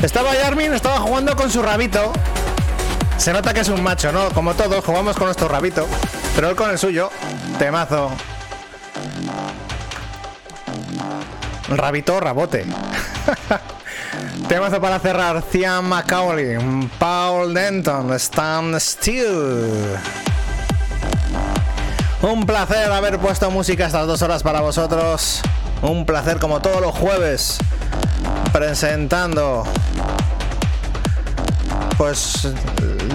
Estaba 0.00 0.36
Yarmin, 0.36 0.72
estaba 0.72 1.00
jugando 1.00 1.34
con 1.34 1.50
su 1.50 1.60
rabito. 1.62 2.12
Se 3.16 3.32
nota 3.32 3.52
que 3.52 3.58
es 3.58 3.68
un 3.70 3.82
macho, 3.82 4.12
¿no? 4.12 4.30
Como 4.30 4.54
todos, 4.54 4.84
jugamos 4.84 5.16
con 5.16 5.24
nuestro 5.24 5.48
rabito. 5.48 5.88
Pero 6.36 6.50
él 6.50 6.54
con 6.54 6.70
el 6.70 6.78
suyo. 6.78 7.10
Temazo. 7.58 8.12
Rabito 11.70 12.20
rabote. 12.20 12.64
Temazo 14.48 14.80
para 14.80 15.00
cerrar. 15.00 15.42
Cian 15.50 15.86
Macaulay, 15.86 16.56
Paul 17.00 17.52
Denton, 17.52 18.12
Stan 18.12 18.78
Steele. 18.78 20.19
Un 22.22 22.44
placer 22.44 22.92
haber 22.92 23.18
puesto 23.18 23.50
música 23.50 23.86
estas 23.86 24.06
dos 24.06 24.20
horas 24.20 24.42
para 24.42 24.60
vosotros. 24.60 25.40
Un 25.80 26.04
placer 26.04 26.38
como 26.38 26.60
todos 26.60 26.82
los 26.82 26.94
jueves. 26.94 27.56
Presentando. 28.52 29.64
Pues 31.96 32.48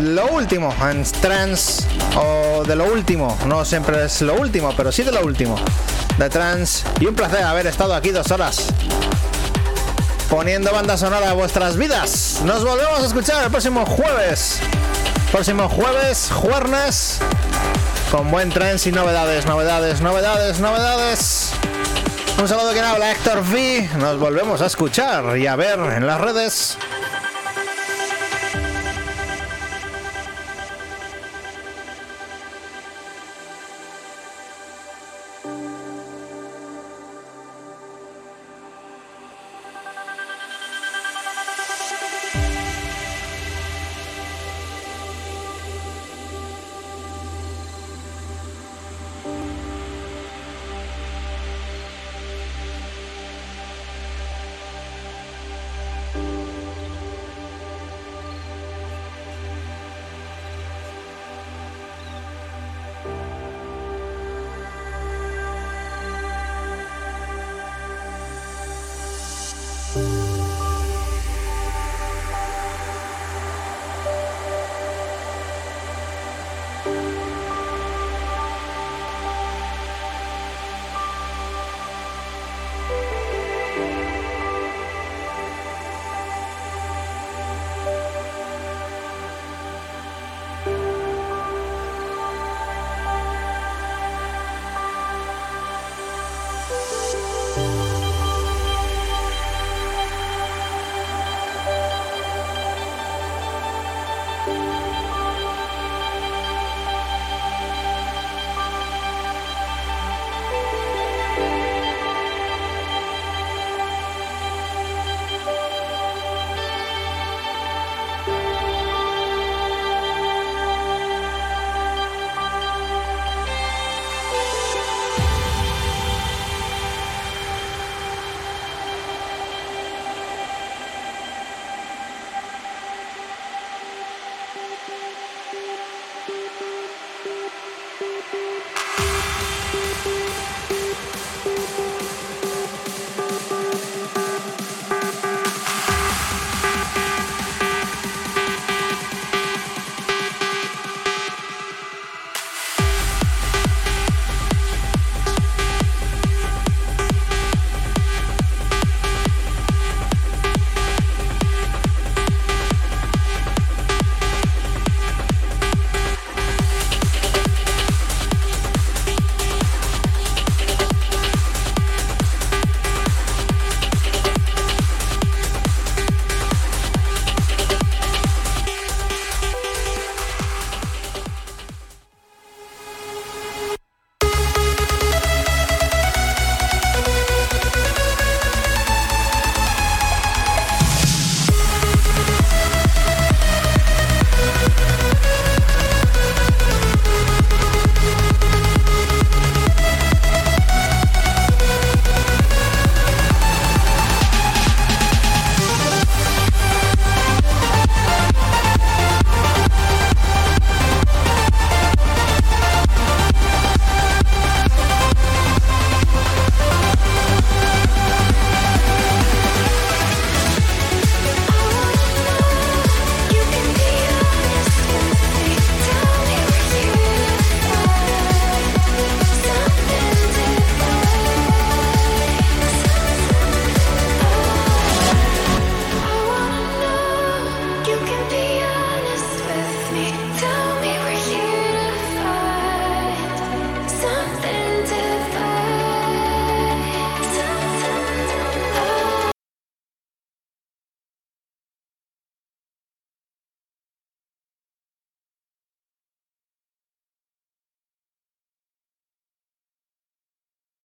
lo 0.01 0.25
último 0.31 0.73
en 0.89 1.03
trance 1.03 1.83
o 2.17 2.63
de 2.63 2.75
lo 2.75 2.85
último. 2.85 3.37
No 3.45 3.63
siempre 3.63 4.05
es 4.05 4.23
lo 4.23 4.33
último, 4.35 4.73
pero 4.75 4.91
sí 4.91 5.03
de 5.03 5.11
lo 5.11 5.21
último. 5.21 5.55
De 6.17 6.27
trance. 6.27 6.83
Y 6.99 7.05
un 7.05 7.13
placer 7.13 7.43
haber 7.43 7.67
estado 7.67 7.93
aquí 7.93 8.09
dos 8.09 8.31
horas. 8.31 8.65
Poniendo 10.31 10.71
banda 10.71 10.97
sonora 10.97 11.29
a 11.29 11.33
vuestras 11.33 11.77
vidas. 11.77 12.41
Nos 12.43 12.65
volvemos 12.65 13.01
a 13.01 13.05
escuchar 13.05 13.43
el 13.43 13.51
próximo 13.51 13.85
jueves. 13.85 14.59
Próximo 15.31 15.69
jueves, 15.69 16.31
jueves 16.33 17.19
con 18.15 18.31
buen 18.31 18.49
trance 18.49 18.87
y 18.87 18.93
novedades, 18.93 19.45
novedades, 19.45 19.99
novedades, 19.99 20.61
novedades. 20.61 21.51
Un 22.39 22.47
saludo 22.47 22.71
que 22.71 22.79
habla 22.79 23.11
Héctor 23.11 23.39
V. 23.39 23.89
Nos 23.97 24.17
volvemos 24.17 24.61
a 24.61 24.67
escuchar 24.67 25.37
y 25.37 25.47
a 25.47 25.57
ver 25.57 25.77
en 25.79 26.07
las 26.07 26.21
redes. 26.21 26.77